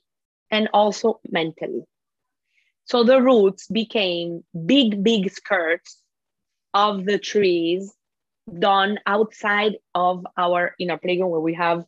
and 0.52 0.70
also 0.74 1.20
mentally. 1.30 1.84
So 2.86 3.04
the 3.04 3.22
roots 3.22 3.68
became 3.68 4.44
big, 4.66 5.04
big 5.04 5.32
skirts 5.32 6.02
of 6.74 7.06
the 7.06 7.18
trees 7.18 7.94
done 8.60 9.00
outside 9.08 9.78
of 9.96 10.26
our 10.38 10.76
inner 10.80 10.98
playground 10.98 11.32
where 11.32 11.40
we 11.40 11.56
have 11.56 11.84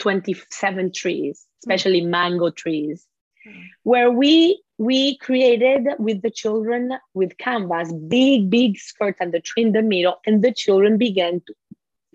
27 0.00 0.92
trees, 0.92 1.46
especially 1.60 2.00
mango 2.00 2.50
trees, 2.50 3.06
mm-hmm. 3.46 3.60
where 3.82 4.10
we 4.10 4.62
we 4.78 5.18
created 5.18 5.88
with 5.98 6.22
the 6.22 6.30
children 6.30 6.92
with 7.14 7.36
canvas 7.38 7.92
big 8.08 8.50
big 8.50 8.78
skirt 8.78 9.16
and 9.20 9.32
the 9.32 9.40
tree 9.40 9.62
in 9.62 9.72
the 9.72 9.82
middle, 9.82 10.20
and 10.26 10.42
the 10.42 10.52
children 10.52 10.98
began 10.98 11.40
to 11.46 11.54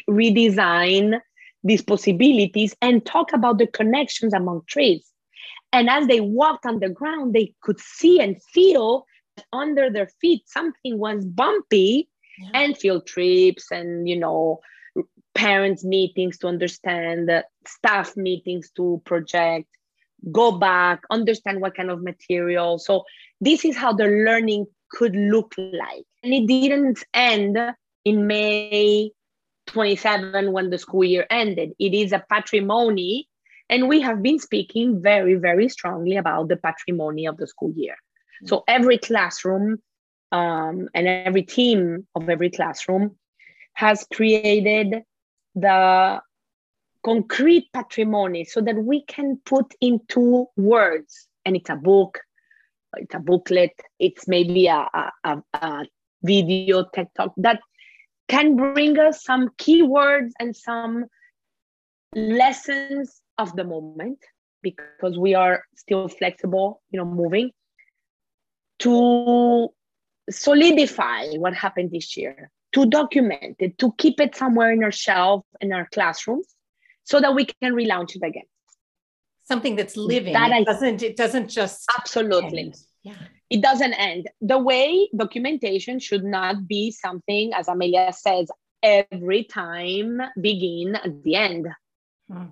redesign 0.09 1.19
these 1.63 1.81
possibilities 1.81 2.75
and 2.81 3.05
talk 3.05 3.33
about 3.33 3.57
the 3.57 3.67
connections 3.67 4.33
among 4.33 4.61
trees. 4.67 5.03
And 5.73 5.89
as 5.89 6.07
they 6.07 6.21
walked 6.21 6.65
on 6.65 6.79
the 6.79 6.89
ground, 6.89 7.33
they 7.33 7.53
could 7.61 7.79
see 7.79 8.19
and 8.19 8.41
feel 8.53 9.05
under 9.51 9.89
their 9.89 10.07
feet 10.21 10.43
something 10.47 10.97
was 10.97 11.25
bumpy 11.25 12.07
yeah. 12.39 12.49
and 12.53 12.77
field 12.77 13.05
trips 13.05 13.71
and 13.71 14.07
you 14.07 14.17
know 14.17 14.59
parents 15.35 15.83
meetings 15.83 16.37
to 16.39 16.47
understand 16.47 17.29
staff 17.65 18.15
meetings 18.15 18.71
to 18.71 19.01
project 19.05 19.67
go 20.31 20.51
back 20.51 21.01
understand 21.11 21.61
what 21.61 21.75
kind 21.75 21.89
of 21.89 22.01
material. 22.01 22.79
So 22.79 23.03
this 23.41 23.65
is 23.65 23.75
how 23.75 23.93
the 23.93 24.05
learning 24.05 24.65
could 24.91 25.15
look 25.15 25.53
like. 25.57 26.05
And 26.23 26.33
it 26.33 26.47
didn't 26.47 27.03
end 27.13 27.57
in 28.03 28.27
may 28.27 29.11
27 29.67 30.51
when 30.51 30.69
the 30.69 30.77
school 30.77 31.03
year 31.03 31.25
ended. 31.29 31.73
It 31.79 31.93
is 31.93 32.11
a 32.11 32.23
patrimony 32.29 33.27
and 33.69 33.87
we 33.87 34.01
have 34.01 34.21
been 34.21 34.39
speaking 34.39 35.01
very 35.01 35.35
very 35.35 35.69
strongly 35.69 36.17
about 36.17 36.49
the 36.49 36.57
patrimony 36.57 37.25
of 37.25 37.37
the 37.37 37.47
school 37.47 37.73
year. 37.75 37.95
So 38.45 38.63
every 38.67 38.97
classroom 38.97 39.81
um, 40.31 40.89
and 40.93 41.07
every 41.07 41.43
team 41.43 42.07
of 42.15 42.29
every 42.29 42.49
classroom 42.49 43.17
has 43.73 44.05
created 44.13 45.03
the 45.55 46.21
concrete 47.03 47.69
patrimony 47.73 48.43
so 48.43 48.61
that 48.61 48.75
we 48.75 49.03
can 49.05 49.39
put 49.45 49.73
into 49.81 50.47
words. 50.57 51.27
And 51.45 51.55
it's 51.55 51.69
a 51.69 51.75
book 51.75 52.19
it's 52.97 53.15
a 53.15 53.19
booklet 53.19 53.71
it's 53.99 54.27
maybe 54.27 54.67
a, 54.67 54.87
a, 55.23 55.41
a 55.53 55.85
video 56.23 56.85
tech 56.93 57.13
talk 57.13 57.33
that 57.37 57.59
can 58.27 58.55
bring 58.55 58.97
us 58.97 59.23
some 59.23 59.49
keywords 59.57 60.31
and 60.39 60.55
some 60.55 61.05
lessons 62.15 63.21
of 63.37 63.55
the 63.55 63.63
moment 63.63 64.19
because 64.61 65.17
we 65.17 65.35
are 65.35 65.63
still 65.75 66.07
flexible 66.07 66.81
you 66.89 66.99
know 66.99 67.05
moving 67.05 67.51
to 68.79 69.67
solidify 70.29 71.27
what 71.33 71.53
happened 71.53 71.91
this 71.91 72.17
year 72.17 72.49
to 72.75 72.85
document 72.85 73.55
it, 73.59 73.77
to 73.79 73.93
keep 73.97 74.19
it 74.19 74.35
somewhere 74.35 74.71
in 74.71 74.83
our 74.83 74.91
shelf 74.91 75.45
in 75.61 75.71
our 75.71 75.87
classrooms, 75.91 76.47
so 77.05 77.19
that 77.21 77.33
we 77.33 77.45
can 77.45 77.73
relaunch 77.73 78.15
it 78.15 78.23
again. 78.23 78.43
Something 79.45 79.75
that's 79.77 79.95
living. 79.95 80.33
That 80.33 80.51
it 80.51 80.53
I, 80.53 80.63
doesn't 80.63 81.01
it 81.01 81.15
doesn't 81.15 81.49
just 81.49 81.85
absolutely. 81.97 82.59
End. 82.59 82.75
Yeah. 83.03 83.13
It 83.49 83.61
doesn't 83.61 83.93
end. 83.93 84.29
The 84.41 84.57
way 84.57 85.09
documentation 85.15 85.99
should 85.99 86.25
not 86.25 86.67
be 86.67 86.91
something, 86.91 87.53
as 87.53 87.67
Amelia 87.67 88.11
says, 88.11 88.49
every 88.83 89.45
time 89.45 90.21
begin 90.41 90.95
at 90.95 91.23
the 91.23 91.35
end. 91.35 91.67
Hmm. 92.29 92.47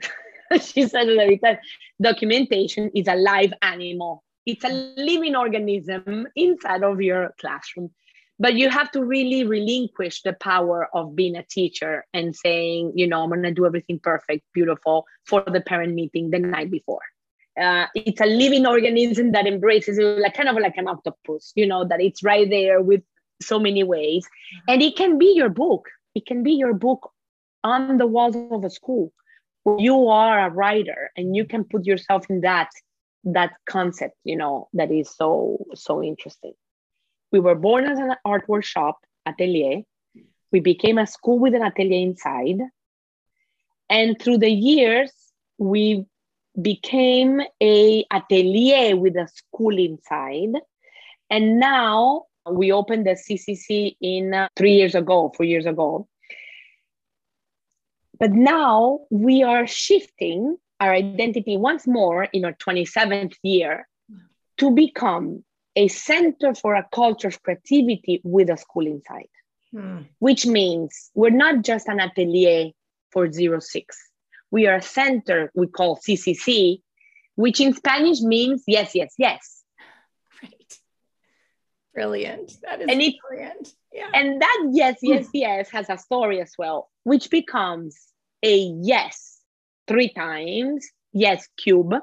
she 0.60 0.88
said 0.88 1.08
it 1.08 1.18
every 1.18 1.38
time. 1.38 1.58
Documentation 2.02 2.90
is 2.94 3.06
a 3.06 3.14
live 3.14 3.52
animal. 3.62 4.24
It's 4.46 4.64
a 4.64 4.70
living 4.96 5.36
organism 5.36 6.26
inside 6.34 6.82
of 6.82 7.00
your 7.00 7.34
classroom 7.38 7.90
but 8.38 8.54
you 8.54 8.68
have 8.68 8.90
to 8.90 9.04
really 9.04 9.44
relinquish 9.44 10.22
the 10.22 10.32
power 10.34 10.88
of 10.92 11.14
being 11.14 11.36
a 11.36 11.44
teacher 11.44 12.04
and 12.12 12.34
saying 12.34 12.92
you 12.94 13.06
know 13.06 13.22
i'm 13.22 13.30
going 13.30 13.42
to 13.42 13.52
do 13.52 13.66
everything 13.66 13.98
perfect 13.98 14.44
beautiful 14.52 15.06
for 15.26 15.42
the 15.46 15.60
parent 15.60 15.94
meeting 15.94 16.30
the 16.30 16.38
night 16.38 16.70
before. 16.70 17.00
Uh, 17.60 17.86
it's 17.94 18.20
a 18.20 18.26
living 18.26 18.66
organism 18.66 19.30
that 19.30 19.46
embraces 19.46 19.96
you 19.96 20.04
like 20.20 20.34
kind 20.34 20.48
of 20.48 20.56
like 20.56 20.76
an 20.76 20.88
octopus 20.88 21.52
you 21.54 21.64
know 21.64 21.84
that 21.84 22.00
it's 22.00 22.24
right 22.24 22.50
there 22.50 22.82
with 22.82 23.00
so 23.42 23.58
many 23.58 23.82
ways. 23.82 24.26
And 24.68 24.82
it 24.82 24.96
can 24.96 25.18
be 25.18 25.32
your 25.34 25.48
book. 25.48 25.88
It 26.14 26.26
can 26.26 26.42
be 26.42 26.52
your 26.52 26.74
book 26.74 27.10
on 27.62 27.98
the 27.98 28.06
walls 28.06 28.36
of 28.36 28.64
a 28.64 28.70
school. 28.70 29.12
You 29.78 30.08
are 30.08 30.46
a 30.46 30.50
writer 30.50 31.10
and 31.16 31.34
you 31.34 31.44
can 31.44 31.64
put 31.64 31.86
yourself 31.86 32.26
in 32.28 32.42
that 32.42 32.70
that 33.26 33.52
concept 33.64 34.14
you 34.24 34.36
know 34.36 34.68
that 34.74 34.92
is 34.92 35.08
so 35.16 35.64
so 35.72 36.02
interesting 36.02 36.52
we 37.34 37.40
were 37.40 37.56
born 37.56 37.84
as 37.84 37.98
an 37.98 38.14
art 38.24 38.48
workshop 38.48 38.96
atelier. 39.26 39.82
We 40.52 40.60
became 40.60 40.98
a 40.98 41.06
school 41.14 41.40
with 41.40 41.52
an 41.56 41.64
atelier 41.64 42.00
inside. 42.00 42.60
And 43.90 44.16
through 44.20 44.38
the 44.38 44.52
years, 44.70 45.10
we 45.58 46.06
became 46.62 47.42
a 47.60 48.04
atelier 48.12 48.96
with 48.96 49.16
a 49.16 49.26
school 49.26 49.76
inside. 49.76 50.54
And 51.28 51.58
now 51.58 52.26
we 52.48 52.70
opened 52.70 53.04
the 53.04 53.18
CCC 53.24 53.96
in 54.00 54.32
uh, 54.32 54.46
three 54.54 54.74
years 54.74 54.94
ago, 54.94 55.32
four 55.36 55.44
years 55.44 55.66
ago. 55.66 56.06
But 58.20 58.30
now 58.30 59.00
we 59.10 59.42
are 59.42 59.66
shifting 59.66 60.56
our 60.78 60.92
identity 60.92 61.56
once 61.56 61.84
more 61.84 62.28
in 62.32 62.44
our 62.44 62.52
27th 62.52 63.34
year 63.42 63.88
to 64.58 64.70
become 64.70 65.42
a 65.76 65.88
center 65.88 66.54
for 66.54 66.74
a 66.74 66.86
culture 66.92 67.28
of 67.28 67.42
creativity 67.42 68.20
with 68.24 68.50
a 68.50 68.56
school 68.56 68.86
inside, 68.86 69.28
hmm. 69.72 70.02
which 70.18 70.46
means 70.46 71.10
we're 71.14 71.30
not 71.30 71.62
just 71.62 71.88
an 71.88 72.00
atelier 72.00 72.70
for 73.10 73.30
zero 73.30 73.60
six. 73.60 73.96
We 74.50 74.66
are 74.66 74.76
a 74.76 74.82
center 74.82 75.50
we 75.54 75.66
call 75.66 75.98
CCC, 75.98 76.80
which 77.34 77.60
in 77.60 77.74
Spanish 77.74 78.20
means 78.20 78.62
yes, 78.66 78.94
yes, 78.94 79.14
yes. 79.18 79.62
Right. 80.42 80.78
Brilliant. 81.92 82.56
That 82.62 82.80
is 82.80 82.88
and 82.88 83.00
it, 83.00 83.14
brilliant. 83.28 83.68
Yeah. 83.92 84.10
And 84.14 84.40
that 84.40 84.68
yes, 84.72 84.98
yes, 85.02 85.28
yes 85.32 85.70
has 85.70 85.90
a 85.90 85.98
story 85.98 86.40
as 86.40 86.52
well, 86.58 86.88
which 87.02 87.30
becomes 87.30 87.98
a 88.42 88.56
yes 88.56 89.40
three 89.88 90.12
times, 90.12 90.86
yes 91.12 91.48
cube 91.56 91.94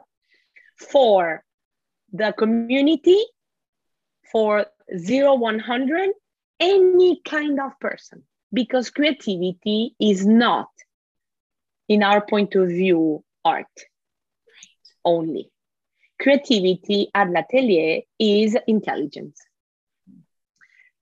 for 0.77 1.43
the 2.11 2.33
community 2.37 3.23
for 4.31 4.65
0 4.97 5.35
100 5.35 6.09
any 6.59 7.21
kind 7.25 7.59
of 7.59 7.79
person 7.79 8.23
because 8.53 8.89
creativity 8.89 9.95
is 9.99 10.25
not 10.25 10.69
in 11.89 12.03
our 12.03 12.25
point 12.25 12.55
of 12.55 12.67
view 12.67 13.23
art 13.43 13.65
only. 15.03 15.49
Creativity 16.19 17.09
at 17.15 17.29
l'atelier 17.29 18.01
is 18.19 18.55
intelligence. 18.67 19.39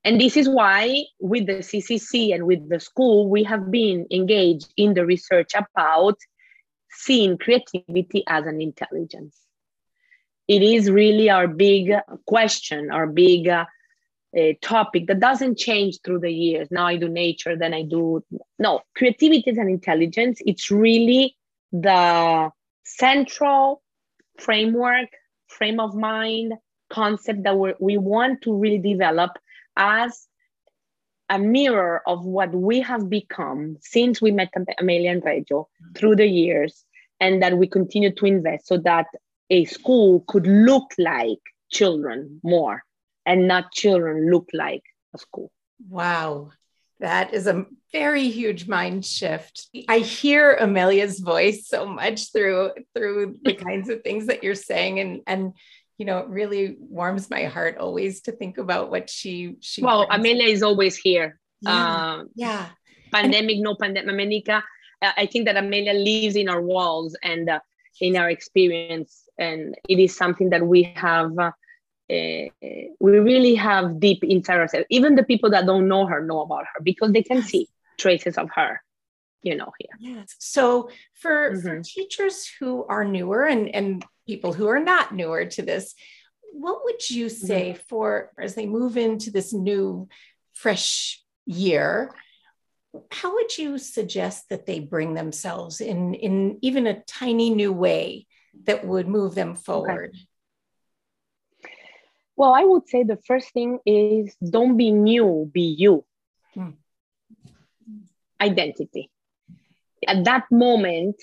And 0.06 0.20
this 0.20 0.38
is 0.38 0.48
why 0.48 1.04
with 1.20 1.46
the 1.46 1.60
ccc 1.60 2.34
and 2.34 2.46
with 2.46 2.70
the 2.70 2.80
school 2.80 3.30
we 3.30 3.44
have 3.44 3.70
been 3.70 4.08
engaged 4.12 4.74
in 4.78 4.94
the 4.94 5.06
research 5.06 5.52
about 5.54 6.18
seeing 6.89 7.38
creativity 7.38 8.24
as 8.28 8.46
an 8.46 8.62
intelligence 8.62 9.38
it 10.49 10.63
is 10.63 10.89
really 10.89 11.29
our 11.29 11.47
big 11.47 11.93
question, 12.25 12.89
our 12.89 13.05
big 13.05 13.47
uh, 13.47 13.65
uh, 14.35 14.53
topic 14.62 15.05
that 15.05 15.19
doesn't 15.19 15.59
change 15.59 15.99
through 16.03 16.19
the 16.19 16.31
years. 16.31 16.67
Now 16.71 16.88
I 16.88 16.97
do 16.97 17.07
nature, 17.07 17.55
then 17.55 17.73
I 17.73 17.83
do 17.83 18.23
no 18.57 18.81
creativity 18.95 19.51
and 19.51 19.69
intelligence. 19.69 20.41
It's 20.43 20.71
really 20.71 21.38
the 21.71 22.49
central 22.83 23.83
framework, 24.39 25.09
frame 25.47 25.79
of 25.79 25.95
mind 25.95 26.53
concept 26.89 27.43
that 27.43 27.55
we 27.55 27.73
we 27.79 27.97
want 27.97 28.41
to 28.41 28.55
really 28.55 28.79
develop 28.79 29.31
as 29.77 30.27
a 31.29 31.38
mirror 31.38 32.01
of 32.07 32.25
what 32.25 32.51
we 32.51 32.81
have 32.81 33.07
become 33.07 33.77
since 33.81 34.19
we 34.19 34.31
met 34.31 34.51
Amelia 34.79 35.12
and 35.12 35.23
Reggio 35.23 35.69
through 35.95 36.15
the 36.15 36.25
years, 36.25 36.85
and 37.19 37.43
that 37.43 37.55
we 37.55 37.67
continue 37.67 38.12
to 38.15 38.25
invest 38.25 38.65
so 38.65 38.77
that 38.79 39.05
a 39.49 39.65
school 39.65 40.23
could 40.27 40.47
look 40.47 40.93
like 40.97 41.39
children 41.71 42.39
more 42.43 42.83
and 43.25 43.47
not 43.47 43.71
children 43.71 44.29
look 44.31 44.49
like 44.53 44.83
a 45.13 45.17
school. 45.17 45.51
Wow. 45.88 46.51
That 46.99 47.33
is 47.33 47.47
a 47.47 47.65
very 47.91 48.29
huge 48.29 48.67
mind 48.67 49.05
shift. 49.05 49.67
I 49.88 49.99
hear 49.99 50.55
Amelia's 50.55 51.19
voice 51.19 51.67
so 51.67 51.85
much 51.85 52.31
through 52.31 52.71
through 52.93 53.38
the 53.41 53.53
kinds 53.67 53.89
of 53.89 54.01
things 54.03 54.27
that 54.27 54.43
you're 54.43 54.55
saying 54.55 54.99
and 54.99 55.21
and 55.25 55.53
you 55.97 56.05
know 56.05 56.19
it 56.19 56.27
really 56.27 56.75
warms 56.79 57.29
my 57.29 57.45
heart 57.45 57.77
always 57.77 58.21
to 58.21 58.31
think 58.33 58.57
about 58.57 58.91
what 58.91 59.09
she 59.09 59.55
she 59.62 59.81
Well, 59.81 60.07
brings. 60.07 60.19
Amelia 60.19 60.47
is 60.47 60.63
always 60.63 60.97
here. 60.97 61.39
Yeah. 61.62 62.15
Um, 62.15 62.29
yeah. 62.35 62.67
Pandemic, 63.12 63.55
and, 63.55 63.63
no 63.63 63.75
pandemic. 63.75 64.12
Amelia, 64.13 64.63
I 65.01 65.25
think 65.25 65.45
that 65.45 65.57
Amelia 65.57 65.93
lives 65.93 66.35
in 66.35 66.49
our 66.49 66.62
walls 66.62 67.17
and 67.23 67.49
uh, 67.49 67.59
in 68.01 68.15
our 68.15 68.29
experience 68.29 69.27
and 69.38 69.75
it 69.88 69.99
is 69.99 70.15
something 70.15 70.49
that 70.49 70.65
we 70.65 70.83
have 70.95 71.38
uh, 71.38 71.51
we 72.09 73.19
really 73.19 73.55
have 73.55 73.99
deep 73.99 74.23
inside 74.23 74.59
ourselves 74.59 74.88
even 74.89 75.15
the 75.15 75.23
people 75.23 75.49
that 75.49 75.65
don't 75.65 75.88
know 75.88 76.05
her 76.05 76.25
know 76.25 76.41
about 76.41 76.65
her 76.73 76.81
because 76.81 77.12
they 77.12 77.23
can 77.23 77.41
see 77.41 77.67
traces 77.97 78.38
of 78.38 78.49
her 78.55 78.81
you 79.43 79.55
know 79.55 79.71
here 79.79 79.89
yes 79.99 80.35
so 80.39 80.89
for, 81.13 81.51
mm-hmm. 81.51 81.62
for 81.62 81.81
teachers 81.83 82.49
who 82.59 82.85
are 82.85 83.05
newer 83.05 83.45
and 83.45 83.73
and 83.73 84.05
people 84.27 84.53
who 84.53 84.67
are 84.67 84.79
not 84.79 85.13
newer 85.13 85.45
to 85.45 85.62
this 85.62 85.95
what 86.53 86.83
would 86.83 87.09
you 87.09 87.29
say 87.29 87.71
mm-hmm. 87.71 87.81
for 87.88 88.31
as 88.39 88.55
they 88.55 88.65
move 88.65 88.97
into 88.97 89.31
this 89.31 89.53
new 89.53 90.07
fresh 90.53 91.23
year 91.45 92.12
how 93.12 93.34
would 93.34 93.58
you 93.58 93.78
suggest 93.78 94.49
that 94.49 94.65
they 94.65 94.80
bring 94.80 95.13
themselves 95.13 95.82
in 95.82 96.13
in 96.13 96.58
even 96.62 96.88
a 96.88 97.02
tiny 97.02 97.49
new 97.49 97.71
way 97.71 98.25
that 98.65 98.86
would 98.86 99.08
move 99.08 99.36
them 99.36 99.56
forward 99.56 100.15
okay. 101.63 101.73
well 102.35 102.54
i 102.54 102.63
would 102.63 102.87
say 102.87 103.04
the 103.04 103.19
first 103.27 103.52
thing 103.54 103.79
is 103.85 104.35
don't 104.50 104.77
be 104.77 104.92
new 104.92 105.50
be 105.54 105.75
you 105.77 106.04
hmm. 106.54 106.69
identity 108.42 109.10
at 110.08 110.23
that 110.23 110.46
moment 110.52 111.15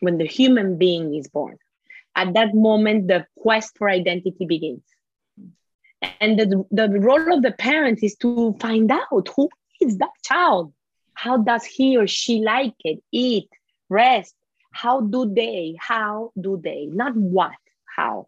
when 0.00 0.18
the 0.18 0.26
human 0.26 0.76
being 0.76 1.14
is 1.14 1.28
born 1.28 1.56
at 2.14 2.34
that 2.34 2.54
moment 2.54 3.08
the 3.08 3.26
quest 3.38 3.76
for 3.78 3.88
identity 3.88 4.44
begins 4.44 4.82
and 6.20 6.38
the, 6.38 6.64
the 6.70 6.88
role 7.00 7.32
of 7.32 7.42
the 7.42 7.52
parent 7.52 8.02
is 8.02 8.14
to 8.16 8.54
find 8.60 8.92
out 8.92 9.26
who 9.34 9.48
is 9.84 9.98
that 9.98 10.10
child? 10.22 10.72
How 11.14 11.36
does 11.38 11.64
he 11.64 11.96
or 11.96 12.06
she 12.06 12.40
like 12.40 12.74
it? 12.84 13.02
Eat, 13.12 13.48
rest. 13.88 14.34
How 14.72 15.00
do 15.00 15.32
they? 15.32 15.76
How 15.78 16.32
do 16.40 16.60
they? 16.62 16.86
Not 16.86 17.16
what, 17.16 17.52
how. 17.84 18.26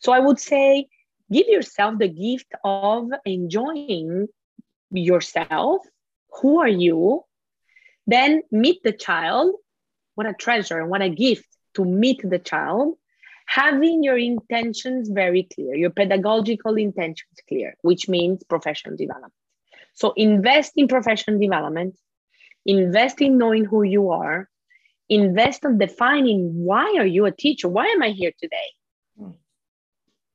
So 0.00 0.12
I 0.12 0.20
would 0.20 0.38
say 0.38 0.86
give 1.30 1.48
yourself 1.48 1.98
the 1.98 2.08
gift 2.08 2.52
of 2.62 3.10
enjoying 3.24 4.28
yourself. 4.90 5.84
Who 6.40 6.60
are 6.60 6.68
you? 6.68 7.24
Then 8.06 8.42
meet 8.50 8.82
the 8.84 8.92
child. 8.92 9.54
What 10.14 10.28
a 10.28 10.34
treasure 10.34 10.78
and 10.80 10.90
what 10.90 11.02
a 11.02 11.10
gift 11.10 11.46
to 11.74 11.84
meet 11.84 12.20
the 12.22 12.38
child 12.38 12.96
having 13.48 14.04
your 14.04 14.18
intentions 14.18 15.08
very 15.08 15.48
clear, 15.54 15.74
your 15.74 15.90
pedagogical 15.90 16.76
intentions 16.76 17.38
clear, 17.48 17.74
which 17.80 18.08
means 18.08 18.44
professional 18.44 18.94
development. 18.94 19.32
So 19.98 20.12
invest 20.16 20.74
in 20.76 20.86
professional 20.86 21.40
development, 21.40 21.98
invest 22.64 23.20
in 23.20 23.36
knowing 23.36 23.64
who 23.64 23.82
you 23.82 24.10
are, 24.10 24.48
invest 25.08 25.64
in 25.64 25.76
defining 25.76 26.52
why 26.54 26.94
are 26.98 27.06
you 27.06 27.26
a 27.26 27.32
teacher? 27.32 27.68
Why 27.68 27.86
am 27.86 28.02
I 28.04 28.10
here 28.10 28.30
today? 28.40 28.68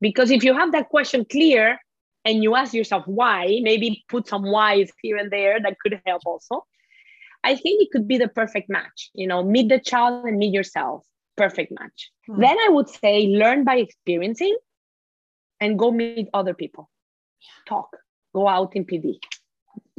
Because 0.02 0.30
if 0.30 0.44
you 0.44 0.52
have 0.52 0.72
that 0.72 0.90
question 0.90 1.24
clear 1.24 1.78
and 2.26 2.42
you 2.42 2.54
ask 2.54 2.74
yourself 2.74 3.04
why, 3.06 3.60
maybe 3.62 4.04
put 4.10 4.28
some 4.28 4.42
whys 4.42 4.92
here 5.00 5.16
and 5.16 5.30
there 5.30 5.58
that 5.58 5.78
could 5.80 5.98
help 6.04 6.20
also. 6.26 6.66
I 7.42 7.56
think 7.56 7.82
it 7.82 7.88
could 7.90 8.06
be 8.06 8.18
the 8.18 8.28
perfect 8.28 8.68
match. 8.68 9.10
You 9.14 9.26
know, 9.26 9.42
meet 9.42 9.70
the 9.70 9.80
child 9.80 10.26
and 10.26 10.36
meet 10.36 10.52
yourself. 10.52 11.06
Perfect 11.38 11.72
match. 11.80 12.10
Hmm. 12.26 12.40
Then 12.42 12.58
I 12.58 12.68
would 12.68 12.90
say 12.90 13.28
learn 13.28 13.64
by 13.64 13.76
experiencing 13.76 14.58
and 15.58 15.78
go 15.78 15.90
meet 15.90 16.28
other 16.34 16.52
people. 16.52 16.90
Talk. 17.66 17.88
Go 18.34 18.46
out 18.46 18.76
in 18.76 18.84
PD. 18.84 19.20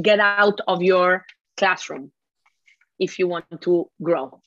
Get 0.02 0.20
out 0.20 0.60
of 0.68 0.82
your 0.82 1.26
classroom 1.58 2.12
if 3.00 3.20
you 3.20 3.28
want 3.28 3.46
to 3.62 3.90
grow. 4.02 4.42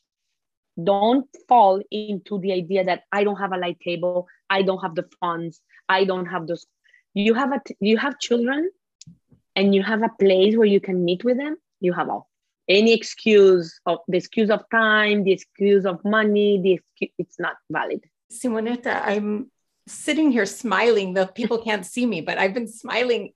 Don't 0.82 1.26
fall 1.48 1.82
into 1.90 2.38
the 2.38 2.52
idea 2.52 2.84
that 2.84 3.02
I 3.10 3.24
don't 3.24 3.36
have 3.36 3.52
a 3.52 3.58
light 3.58 3.80
table, 3.80 4.28
I 4.48 4.62
don't 4.62 4.78
have 4.78 4.94
the 4.94 5.08
funds, 5.20 5.60
I 5.88 6.04
don't 6.04 6.26
have 6.26 6.46
those. 6.46 6.66
You 7.14 7.34
have 7.34 7.52
a 7.52 7.60
you 7.80 7.96
have 7.96 8.18
children 8.20 8.70
and 9.56 9.74
you 9.74 9.82
have 9.82 10.02
a 10.02 10.10
place 10.20 10.56
where 10.56 10.66
you 10.66 10.80
can 10.80 11.04
meet 11.04 11.24
with 11.24 11.36
them, 11.36 11.56
you 11.80 11.92
have 11.92 12.08
all 12.08 12.28
any 12.68 12.92
excuse 12.92 13.80
of 13.86 13.98
the 14.08 14.18
excuse 14.18 14.50
of 14.50 14.62
time, 14.70 15.24
the 15.24 15.32
excuse 15.32 15.86
of 15.86 16.04
money, 16.04 16.60
the 16.62 16.72
excuse, 16.72 17.10
it's 17.18 17.40
not 17.40 17.56
valid. 17.70 18.04
Simonetta, 18.30 19.02
I'm 19.04 19.50
sitting 19.86 20.30
here 20.30 20.46
smiling. 20.46 21.14
The 21.14 21.26
people 21.26 21.58
can't 21.58 21.86
see 21.86 22.04
me, 22.04 22.20
but 22.20 22.38
I've 22.38 22.54
been 22.54 22.68
smiling 22.68 23.32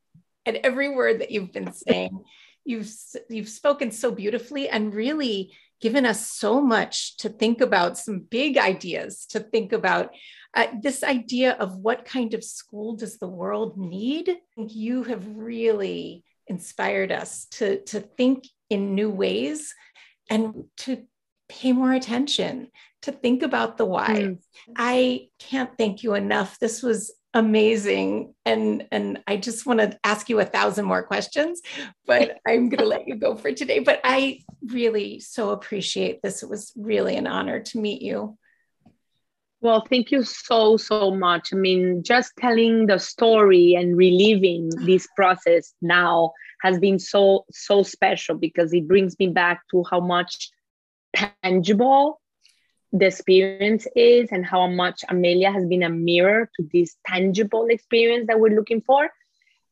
at 0.47 0.57
every 0.57 0.88
word 0.88 1.20
that 1.20 1.30
you've 1.30 1.53
been 1.53 1.72
saying. 1.72 2.24
You've 2.64 2.90
you've 3.28 3.49
spoken 3.49 3.90
so 3.90 4.12
beautifully 4.12 4.68
and 4.68 4.95
really 4.95 5.53
given 5.80 6.07
us 6.07 6.30
so 6.30 6.61
much 6.61 7.16
to 7.16 7.28
think 7.28 7.61
about, 7.61 7.99
some 7.99 8.20
big 8.20 8.57
ideas 8.57 9.26
to 9.26 9.40
think 9.40 9.72
about. 9.72 10.11
Uh, 10.55 10.66
this 10.80 11.03
idea 11.03 11.53
of 11.55 11.76
what 11.76 12.05
kind 12.05 12.34
of 12.34 12.45
school 12.45 12.95
does 12.95 13.18
the 13.18 13.26
world 13.26 13.76
need? 13.76 14.36
You 14.57 15.03
have 15.05 15.26
really 15.34 16.24
inspired 16.47 17.11
us 17.11 17.47
to, 17.53 17.82
to 17.86 18.01
think 18.01 18.45
in 18.70 18.95
new 18.95 19.11
ways 19.11 19.74
and 20.30 20.64
to 20.78 21.05
pay 21.49 21.72
more 21.72 21.93
attention, 21.93 22.68
to 23.03 23.12
think 23.12 23.43
about 23.43 23.76
the 23.76 23.84
why. 23.84 24.09
Mm. 24.09 24.38
I 24.76 25.28
can't 25.38 25.76
thank 25.76 26.03
you 26.03 26.14
enough. 26.14 26.59
This 26.61 26.82
was 26.82 27.12
amazing. 27.35 28.35
And 28.45 28.87
and 28.91 29.22
I 29.26 29.37
just 29.37 29.66
want 29.66 29.80
to 29.80 29.99
ask 30.05 30.28
you 30.28 30.41
a 30.41 30.45
thousand 30.45 30.85
more 30.85 31.03
questions 31.03 31.62
but 32.07 32.39
I'm 32.47 32.68
going 32.68 32.78
to 32.78 32.87
let 32.87 33.09
you 33.09 33.16
go 33.16 33.35
for 33.35 33.53
today. 33.53 33.78
But 33.80 34.01
I 34.05 34.41
really 34.66 35.20
so 35.20 35.51
appreciate 35.51 36.22
this. 36.22 36.43
It 36.43 36.49
was 36.49 36.72
really 36.76 37.16
an 37.16 37.26
honor 37.26 37.61
to 37.61 37.78
meet 37.78 38.03
you. 38.03 38.37
Well, 39.61 39.85
thank 39.89 40.11
you 40.11 40.24
so, 40.24 40.76
so 40.76 41.12
much. 41.12 41.53
I 41.53 41.57
mean, 41.57 42.03
just 42.03 42.33
telling 42.39 42.87
the 42.87 42.99
story 42.99 43.74
and 43.74 43.97
reliving 43.97 44.70
this 44.87 45.07
process 45.14 45.72
now 45.80 46.33
has 46.62 46.78
been 46.78 46.99
so, 46.99 47.45
so 47.51 47.83
special 47.83 48.37
because 48.37 48.72
it 48.72 48.89
brings 48.89 49.18
me 49.18 49.28
back 49.28 49.62
to 49.70 49.85
how 49.91 50.01
much 50.01 50.51
tangible 51.14 52.20
the 52.93 53.07
experience 53.07 53.86
is 53.97 54.28
and 54.30 54.45
how 54.45 54.66
much 54.66 55.03
Amelia 55.09 55.51
has 55.51 55.64
been 55.64 55.82
a 55.82 55.88
mirror 55.88 56.51
to 56.57 56.68
this 56.72 56.97
tangible 57.07 57.66
experience 57.66 58.26
that 58.26 58.38
we're 58.38 58.55
looking 58.55 58.82
for 58.82 59.09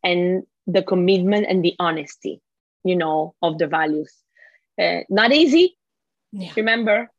and 0.02 0.42
the 0.66 0.82
commitment 0.82 1.46
and 1.48 1.62
the 1.62 1.74
honesty, 1.78 2.40
you 2.84 2.96
know, 2.96 3.34
of 3.42 3.58
the 3.58 3.66
values. 3.66 4.14
Uh, 4.80 5.00
not 5.10 5.32
easy. 5.32 5.76
Yeah. 6.32 6.52
Remember, 6.56 7.10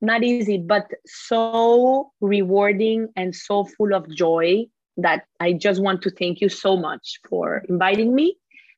not 0.00 0.22
easy, 0.22 0.58
but 0.58 0.86
so 1.06 2.12
rewarding 2.20 3.08
and 3.16 3.34
so 3.34 3.64
full 3.64 3.94
of 3.94 4.08
joy 4.14 4.66
that 4.98 5.24
I 5.40 5.54
just 5.54 5.82
want 5.82 6.02
to 6.02 6.10
thank 6.10 6.40
you 6.40 6.48
so 6.48 6.76
much 6.76 7.18
for 7.28 7.64
inviting 7.68 8.14
me 8.14 8.36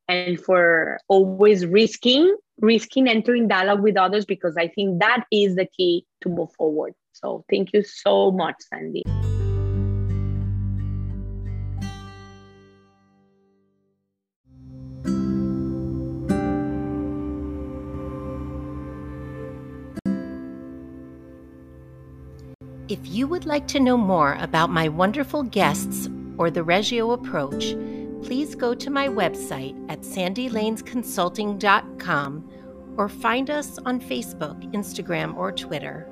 and 0.09 0.41
for 0.41 0.99
always 1.09 1.67
risking 1.67 2.37
risking 2.61 3.09
entering 3.09 3.49
dialogue 3.49 3.83
with 3.83 3.97
others 3.97 4.25
because 4.25 4.57
I 4.57 4.69
think 4.69 5.01
that 5.01 5.25
is 5.33 5.57
the 5.57 5.67
key 5.67 6.07
to 6.23 6.29
move 6.29 6.53
forward. 6.53 6.95
So 7.13 7.45
thank 7.51 7.73
you 7.73 7.83
so 7.83 8.31
much, 8.31 8.57
Sandy. 8.71 9.03
If 22.89 23.07
you 23.07 23.27
would 23.27 23.47
like 23.47 23.67
to 23.69 23.81
know 23.81 23.97
more 23.97 24.37
about 24.39 24.69
my 24.69 24.89
wonderful 24.89 25.45
guests 25.45 26.11
or 26.37 26.51
the 26.51 26.63
Reggio 26.63 27.13
approach, 27.13 27.75
please 28.23 28.55
go 28.55 28.75
to 28.75 28.91
my 28.91 29.09
website 29.09 29.75
at 29.91 30.03
sandylanesconsulting.com 30.03 32.51
or 32.99 33.09
find 33.09 33.49
us 33.49 33.79
on 33.87 33.99
Facebook, 33.99 34.61
Instagram, 34.75 35.35
or 35.37 35.53
Twitter. 35.53 36.12